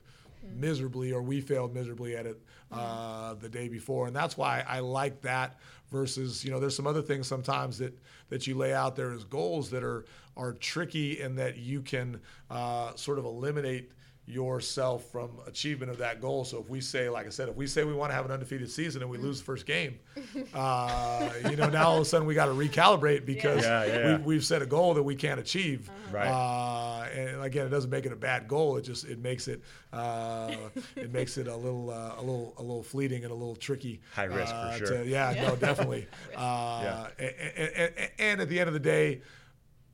[0.55, 2.41] miserably or we failed miserably at it
[2.73, 4.07] uh, the day before.
[4.07, 5.59] And that's why i like that
[5.91, 7.97] versus you know there's some other things sometimes that
[8.29, 10.05] that you lay out there as goals that are
[10.37, 13.91] are tricky and that you can uh, sort of eliminate
[14.27, 16.45] yourself from achievement of that goal.
[16.45, 18.33] So if we say, like I said, if we say we want to have an
[18.33, 20.01] undefeated season and we lose the first game,
[20.55, 23.95] uh, you know, now all of a sudden we got to recalibrate because Yeah, yeah,
[23.97, 24.17] yeah.
[24.17, 25.89] We, we've set a goal that we can't achieve.
[26.11, 26.27] Right.
[26.27, 28.77] Uh, and again, it doesn't make it a bad goal.
[28.79, 29.63] It just it makes it
[29.93, 30.53] uh,
[30.97, 34.01] it makes it a little uh, a little a little fleeting and a little tricky.
[34.13, 34.87] High risk for uh, sure.
[34.89, 36.09] to- yeah, no, definitely.
[36.37, 39.23] uh, and, and, and at the end of the day,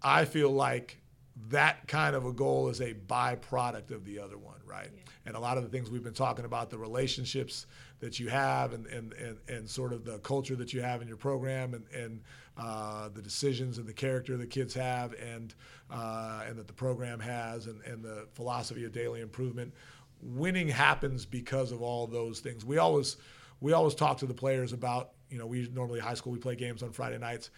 [0.02, 1.01] I feel like
[1.48, 4.90] that kind of a goal is a byproduct of the other one, right?
[5.26, 7.66] And a lot of the things we've been talking about, the relationships
[8.00, 11.08] that you have and, and, and, and sort of the culture that you have in
[11.08, 12.20] your program and, and
[12.56, 15.54] uh, the decisions and the character the kids have and,
[15.90, 19.72] uh, and that the program has and, and the philosophy of daily improvement.
[20.20, 22.64] Winning happens because of all those things.
[22.64, 23.16] We always,
[23.60, 26.56] we always talk to the players about, you know, we normally high school, we play
[26.56, 27.50] games on Friday nights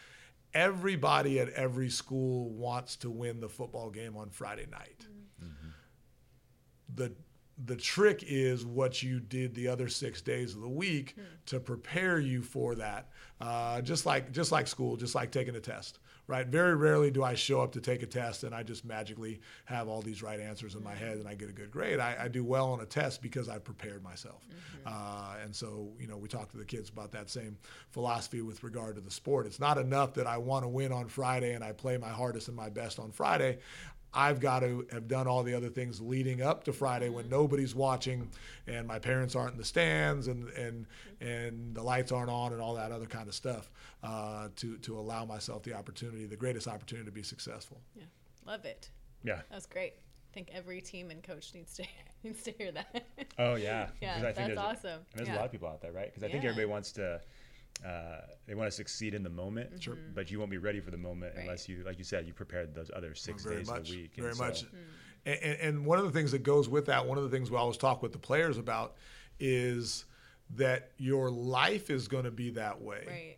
[0.54, 5.06] everybody at every school wants to win the football game on Friday night.
[6.94, 7.12] The
[7.66, 11.14] the trick is what you did the other six days of the week
[11.46, 13.08] to prepare you for that.
[13.40, 16.46] Uh, just like just like school, just like taking a test, right?
[16.46, 19.88] Very rarely do I show up to take a test and I just magically have
[19.88, 22.00] all these right answers in my head and I get a good grade.
[22.00, 24.46] I, I do well on a test because I prepared myself.
[24.86, 27.56] Uh, and so, you know, we talk to the kids about that same
[27.90, 29.46] philosophy with regard to the sport.
[29.46, 32.48] It's not enough that I want to win on Friday and I play my hardest
[32.48, 33.58] and my best on Friday.
[34.14, 37.74] I've got to have done all the other things leading up to Friday when nobody's
[37.74, 38.30] watching
[38.66, 40.86] and my parents aren't in the stands and and
[41.20, 43.70] and the lights aren't on and all that other kind of stuff
[44.02, 47.80] uh, to to allow myself the opportunity, the greatest opportunity to be successful.
[47.96, 48.04] Yeah,
[48.46, 48.90] love it.
[49.24, 49.40] Yeah.
[49.50, 49.94] That's great.
[49.96, 51.84] I think every team and coach needs to
[52.22, 53.06] needs to hear that.
[53.38, 53.88] Oh yeah.
[54.00, 55.00] Yeah, 'Cause I think that's there's, awesome.
[55.16, 56.06] And there's a lot of people out there, right?
[56.06, 57.20] Because I think everybody wants to.
[57.84, 59.96] Uh, they want to succeed in the moment, sure.
[60.14, 61.38] but you won't be ready for the moment Mm-hmm.
[61.38, 61.44] Right.
[61.44, 63.96] unless you, like you said, you prepared those other six very days much, of the
[64.02, 64.12] week.
[64.16, 64.64] very And so- much.
[65.26, 67.50] And, and, and one of the things that goes with that, one of the things
[67.50, 68.96] we always talk with the players about,
[69.40, 70.04] is
[70.56, 73.04] that your life is going to be that way.
[73.06, 73.36] right.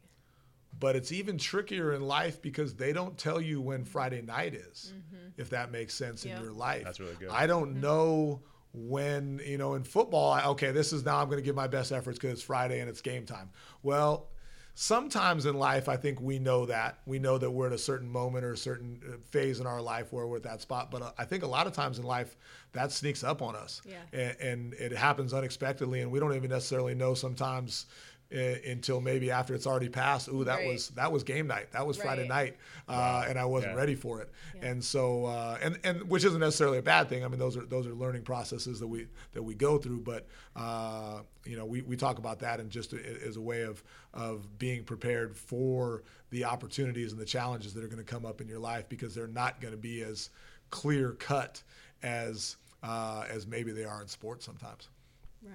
[0.79, 4.93] But it's even trickier in life because they don't tell you when Friday night is,
[5.39, 6.29] if that makes sense Mm-hmm.
[6.29, 6.37] Yeah.
[6.37, 6.85] in your life.
[6.85, 7.31] That's really good.
[7.31, 8.43] I don't know
[8.77, 11.67] when, you know, in football, I, okay, this is now I'm going to give my
[11.67, 13.51] best efforts because it's Friday and it's game time.
[13.83, 14.29] Well,
[14.75, 16.99] sometimes in life, I think we know that.
[17.07, 19.81] We know that we're at a certain moment or a certain uh, phase in our
[19.81, 20.91] life where we're at that spot.
[20.91, 22.37] But uh, I think a lot of times in life,
[22.73, 23.81] that sneaks up on us.
[23.85, 23.97] Yeah.
[24.13, 27.87] And, and it happens unexpectedly, and we don't even necessarily know sometimes.
[28.35, 30.67] Uh, until maybe after it's already passed, ooh, that Right.
[30.67, 31.71] was that was game night.
[31.71, 32.57] That was Friday night,
[32.89, 33.79] uh, and I wasn't Yeah.
[33.79, 34.33] ready for it.
[34.57, 34.67] Yeah.
[34.67, 37.25] And so, uh, and and which isn't necessarily a bad thing.
[37.25, 40.01] I mean, those are those are learning processes that we that we go through.
[40.01, 43.63] But uh, you know, we, we talk about that and just a- as a way
[43.63, 48.27] of of being prepared for the opportunities and the challenges that are going to come
[48.27, 50.31] up in your life because they're not going to be as
[50.71, 51.63] clear cut
[52.03, 54.89] as uh, as maybe they are in sports sometimes.
[55.43, 55.53] Wow.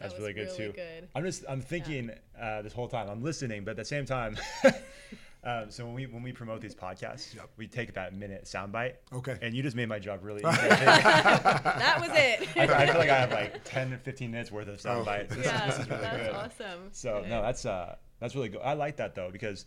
[0.00, 0.72] That's That was really good really too.
[0.72, 1.08] good.
[1.14, 4.36] I'm just I'm thinking uh, this whole time I'm listening, but at the same time,
[5.44, 7.50] um, so when we when we promote these podcasts, Yep.
[7.56, 8.94] we take that minute soundbite.
[9.12, 9.36] Okay.
[9.42, 10.50] And you just made my job really easy.
[10.50, 12.48] That was it.
[12.70, 15.34] I feel like I have like 10 to 15 minutes worth of sound bites.
[15.36, 16.34] This, yeah, this is really that's good.
[16.34, 16.80] awesome.
[16.92, 18.60] So no, that's uh that's really good.
[18.62, 19.66] I like that though because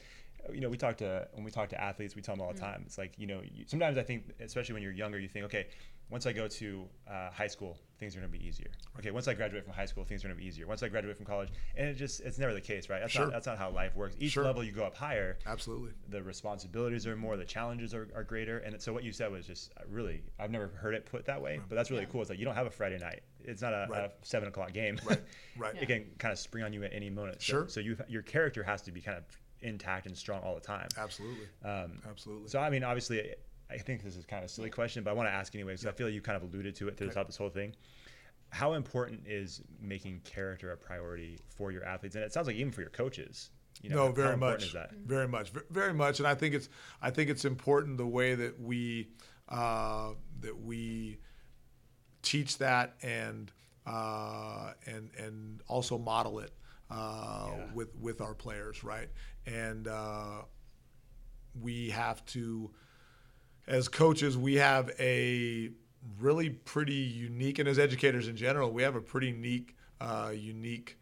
[0.52, 2.60] you know we talk to when we talk to athletes, we tell them all the
[2.60, 2.66] Mm-hmm.
[2.72, 2.84] time.
[2.86, 5.68] It's like you know you, sometimes I think especially when you're younger, you think okay,
[6.10, 8.68] once I go to uh, high school, things are gonna be easier.
[9.00, 10.68] Okay, once I graduate from high school, things are gonna be easier.
[10.68, 13.00] Once I graduate from college, and it just it's never the case, right?
[13.00, 13.24] That's Sure.
[13.26, 14.16] not that's not how life works.
[14.20, 14.44] Each Sure.
[14.44, 15.92] level you go up higher, Absolutely.
[16.10, 18.60] the responsibilities are more, the challenges are, are greater.
[18.60, 21.42] And so what you said was just uh, really, I've never heard it put that
[21.42, 22.10] way, but that's really Yeah.
[22.12, 22.22] cool.
[22.22, 23.24] It's like you don't have a Friday night.
[23.44, 24.04] It's not a, Right.
[24.06, 25.00] a seven o'clock game.
[25.06, 25.22] Right.
[25.58, 25.76] Right.
[25.82, 27.42] it can kind of spring on you at any moment.
[27.42, 27.68] So, Sure.
[27.70, 29.24] So you, your character has to be kind of
[29.62, 30.88] intact and strong all the time.
[30.98, 31.48] Absolutely.
[31.64, 32.50] Um, Absolutely.
[32.50, 33.34] so I mean, obviously,
[33.74, 35.74] I think this is kind of a silly question, but I want to ask anyway
[35.74, 37.76] because I feel like you kind of alluded to it throughout this whole thing.
[38.50, 42.16] How important is making character a priority for your athletes?
[42.16, 43.50] And it sounds like even for your coaches.
[43.82, 44.64] You know, no, how very much.
[44.64, 44.92] Is that?
[44.94, 46.70] Very much, Ve- very much, and I think it's
[47.02, 49.10] I think it's important the way that we
[49.50, 50.12] uh,
[50.42, 51.18] that we
[52.22, 53.52] teach that and
[53.88, 56.52] uh, and and also model it
[56.92, 57.66] uh, Yeah.
[57.74, 59.10] with with our players, right?
[59.48, 60.44] And uh,
[61.60, 62.72] we have to,
[63.68, 65.72] as coaches, we have a
[66.20, 70.98] really pretty unique, and as educators in general, we have a pretty unique, uh, unique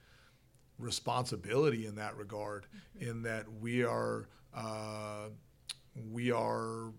[0.77, 2.65] responsibility in that regard.
[2.99, 5.29] In that we are uh,
[6.11, 6.91] we are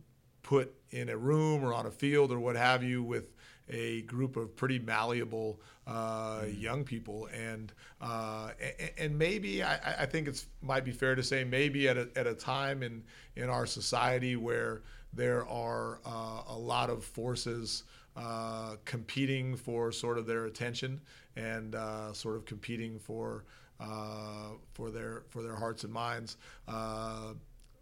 [0.43, 3.33] put in a room or on a field or what have you with
[3.69, 10.07] a group of pretty malleable uh, young people, and uh, a- and maybe I, I
[10.07, 13.03] think it's might be fair to say maybe at a, at a time in
[13.37, 14.83] in our society where
[15.13, 17.85] there are uh, a lot of forces
[18.17, 21.01] uh, competing for sort of their attention
[21.37, 23.45] and uh, sort of competing for
[23.81, 26.37] uh, for their for their hearts and minds.
[26.69, 27.35] Uh,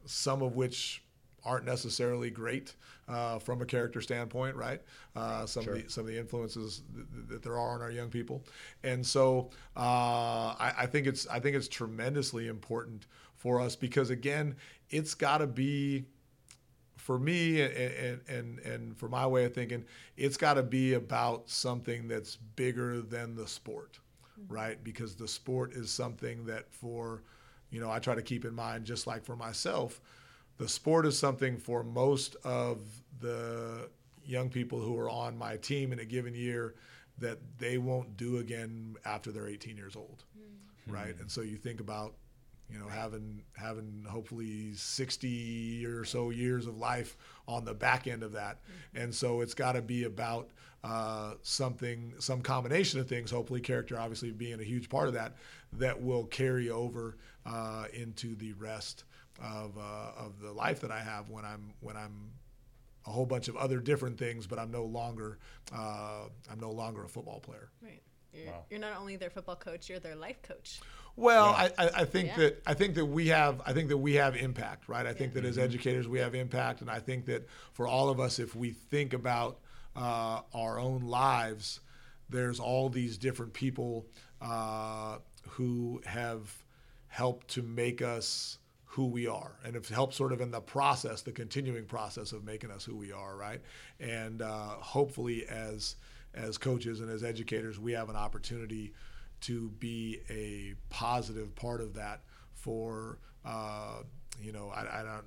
[0.06, 1.02] some of which
[1.44, 2.74] aren't necessarily great
[3.08, 4.82] uh, from a character standpoint, right?
[5.16, 5.74] Uh, some Sure.
[5.74, 8.42] of the some of the influences th- th- that there are on our young people,
[8.82, 9.80] and so uh,
[10.58, 13.06] I, I think it's I think it's tremendously important
[13.36, 14.54] for us because again,
[14.90, 16.04] it's got to be
[17.10, 19.84] for me and, and and and for my way of thinking,
[20.16, 23.98] it's got to be about something that's bigger than the sport,
[24.40, 24.54] mm-hmm.
[24.54, 24.84] right?
[24.84, 27.24] Because the sport is something that for,
[27.72, 30.00] you know, I try to keep in mind just like for myself,
[30.58, 32.78] the sport is something for most of
[33.18, 33.88] the
[34.24, 36.76] young people who are on my team in a given year
[37.18, 40.94] that they won't do again after they're 18 years old, mm-hmm.
[40.94, 41.18] right?
[41.18, 42.14] And so you think about
[42.72, 47.16] you know, having having hopefully 60 or so years of life
[47.46, 48.58] on the back end of that,
[48.94, 50.50] and so it's got to be about
[50.84, 53.30] uh, something, some combination of things.
[53.30, 55.34] Hopefully, character obviously being a huge part of that,
[55.74, 57.16] that will carry over
[57.46, 59.04] uh, into the rest
[59.42, 62.30] of uh, of the life that I have when I'm when I'm
[63.06, 65.38] a whole bunch of other different things, but I'm no longer
[65.74, 67.70] uh, I'm no longer a football player.
[67.82, 68.02] Right.
[68.32, 68.64] You're, Wow.
[68.70, 70.80] you're not only their football coach, you're their life coach.
[71.16, 71.68] Well, Yeah.
[71.78, 72.36] I, I, I think Yeah.
[72.36, 75.06] that I think that we have I think that we have impact, right?
[75.06, 78.20] I think that as educators we have impact, and I think that for all of
[78.20, 79.58] us, if we think about
[79.96, 81.80] uh, our own lives,
[82.28, 84.06] there's all these different people
[84.40, 86.54] uh, who have
[87.08, 91.22] helped to make us who we are and have helped sort of in the process
[91.22, 93.60] the continuing process of making us who we are right
[94.00, 95.96] and uh, hopefully as
[96.34, 98.92] as coaches and as educators we have an opportunity
[99.42, 102.20] to be a positive part of that
[102.54, 104.02] for uh,
[104.42, 105.24] you know I, I don't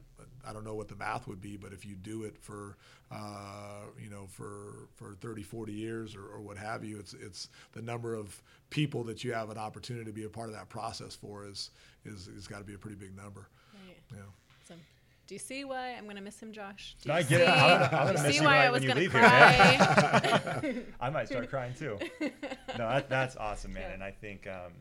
[0.48, 2.78] I don't know what the math would be but if you do it for
[3.12, 7.50] uh, you know for for 30 40 years or, or what have you it's it's
[7.74, 10.70] the number of people that you have an opportunity to be a part of that
[10.70, 11.72] process for is
[12.06, 13.98] is, is got to be a pretty big number Right.
[14.12, 14.22] yeah
[14.68, 14.76] So,
[15.28, 16.96] do you see why I'm gonna miss him, Josh?
[17.02, 17.46] Do you I get it.
[17.46, 19.12] see- I'm gonna- I'm gonna miss see you why right I when was you leave
[19.12, 19.22] here.
[19.22, 20.84] cry?
[21.00, 21.98] I might start crying too.
[22.76, 23.92] No, that, that's awesome, man.
[23.92, 24.72] And I think um,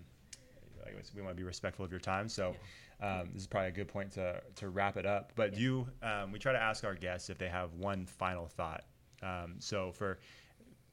[0.82, 2.26] like I guess we want to be respectful of your time.
[2.26, 2.56] So
[3.02, 5.32] um, this is probably a good point to, to wrap it up.
[5.36, 8.84] But you, um, we try to ask our guests if they have one final thought.
[9.22, 10.20] Um, so for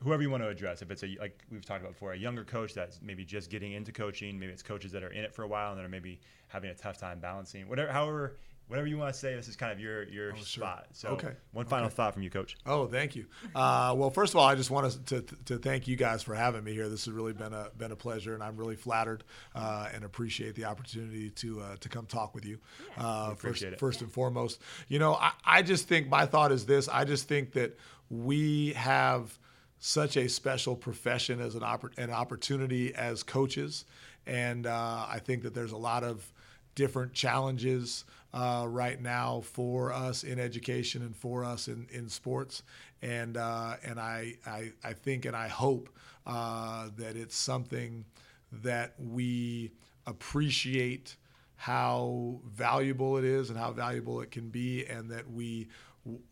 [0.04, 2.43] whoever you want to address, if it's a like we've talked about before, a younger
[2.43, 5.43] coach that's maybe just getting into coaching, maybe it's coaches that are in it for
[5.43, 6.20] a while and that are maybe
[6.50, 8.36] having a tough time balancing, whatever, however.
[8.70, 10.46] Whatever you want to say, this is kind of your your Oh, sure.
[10.64, 10.86] spot.
[10.94, 11.34] So, Okay.
[11.54, 12.56] one final thought from you, Coach.
[12.68, 13.26] Oh, thank you.
[13.56, 16.36] Uh, well, first of all, I just want to, to to thank you guys for
[16.36, 16.88] having me here.
[16.88, 19.24] This has really been a been a pleasure, and I'm really flattered
[19.56, 22.60] uh, and appreciate the opportunity to uh, to come talk with you.
[22.96, 23.80] Uh, first, appreciate it.
[23.80, 26.88] first and foremost, you know, I, I just think my thought is this.
[26.88, 27.76] I just think that
[28.12, 29.38] we have
[29.80, 33.86] such a special profession as an oppor- an opportunity as coaches,
[34.28, 36.32] and uh, I think that there's a lot of
[36.76, 42.64] different challenges uh, right now for us in education and for us in, in sports.
[43.02, 45.90] And uh, and I, I I think and I hope
[46.26, 48.06] uh, that it's something
[48.52, 49.72] that we
[50.06, 51.16] appreciate
[51.56, 55.68] how valuable it is and how valuable it can be, and that we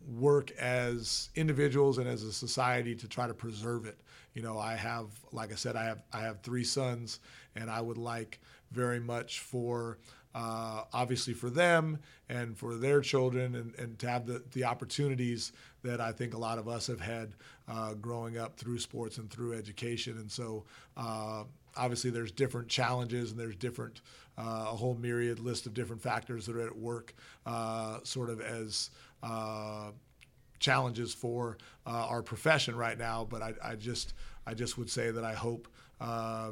[0.06, 4.00] work as individuals and as a society to try to preserve it.
[4.34, 7.20] You know, I have, like I said, I have I have three sons,
[7.56, 8.40] and I would like
[8.70, 9.98] very much for
[10.34, 11.98] uh, obviously for them
[12.28, 15.52] and for their children and, and to have the, the opportunities
[15.82, 17.34] that I think a lot of us have had
[17.68, 20.18] uh, growing up through sports and through education.
[20.18, 20.64] And so
[20.96, 21.44] uh,
[21.76, 24.02] obviously there's different challenges and there's different,
[24.36, 27.14] uh, a whole myriad list of different factors that are at work
[27.46, 28.90] uh, sort of as
[29.22, 29.90] uh,
[30.58, 31.56] challenges for
[31.86, 33.26] our profession right now.
[33.28, 34.12] But I, I just
[34.46, 35.68] I just would say that I hope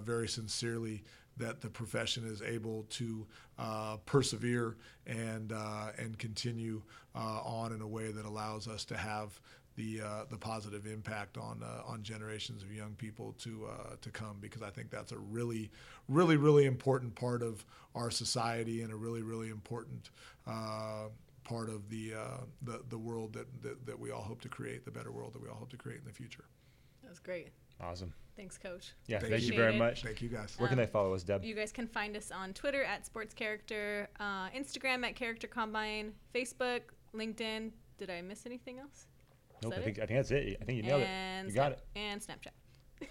[0.02, 1.02] very sincerely
[1.37, 3.26] that the profession is able to
[3.59, 4.76] uh, persevere
[5.07, 6.82] and uh, and continue
[7.14, 9.41] uh, on in a way that allows us to have
[9.76, 14.11] the uh, the positive impact on uh, on generations of young people to uh, to
[14.11, 15.70] come because I think that's a really
[16.09, 17.64] really really important part of
[17.95, 20.11] our society and a really really important
[20.47, 21.09] uh,
[21.45, 24.84] part of the, uh, the the world that, that that we all hope to create
[24.84, 26.45] the better world that we all hope to create in the future.
[27.03, 27.49] That was great.
[27.80, 28.12] Awesome.
[28.37, 28.93] Thanks, Coach.
[29.07, 29.57] Yeah, Thank thank you you.
[29.59, 29.78] very it.
[29.78, 30.03] much.
[30.03, 30.55] Thank you guys.
[30.59, 31.43] Where can they follow us, Deb?
[31.43, 36.12] You guys can find us on Twitter at Sports Character, uh, Instagram at Character Combine,
[36.34, 36.82] Facebook,
[37.14, 37.70] LinkedIn.
[37.99, 39.07] Did I miss anything else?
[39.62, 40.03] Nope, I think it?
[40.03, 40.59] I think that's it.
[40.61, 41.51] I think you nailed and it.
[41.51, 41.99] You got Snap- it.
[41.99, 43.09] And Snapchat.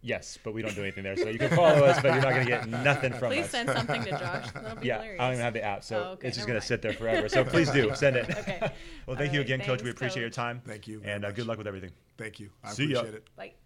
[0.00, 1.16] Yes, but we don't do anything there.
[1.16, 3.50] So you can follow us, but you're not going to get nothing from Please us.
[3.50, 4.46] Please send something to Josh.
[4.54, 5.20] That'll be yeah, hilarious.
[5.20, 6.92] I don't even have the app, so Oh, okay, it's just going to sit there
[6.92, 7.28] forever.
[7.28, 8.30] So please do send it.
[8.30, 8.60] Okay.
[9.06, 9.80] well, thank All you right, again, Coach.
[9.82, 10.62] We thanks, appreciate your time.
[10.64, 11.90] Thank you And uh, good luck with everything.
[12.16, 12.50] Thank you.
[12.62, 13.00] I See ya.
[13.00, 13.28] appreciate it.
[13.36, 13.56] Like.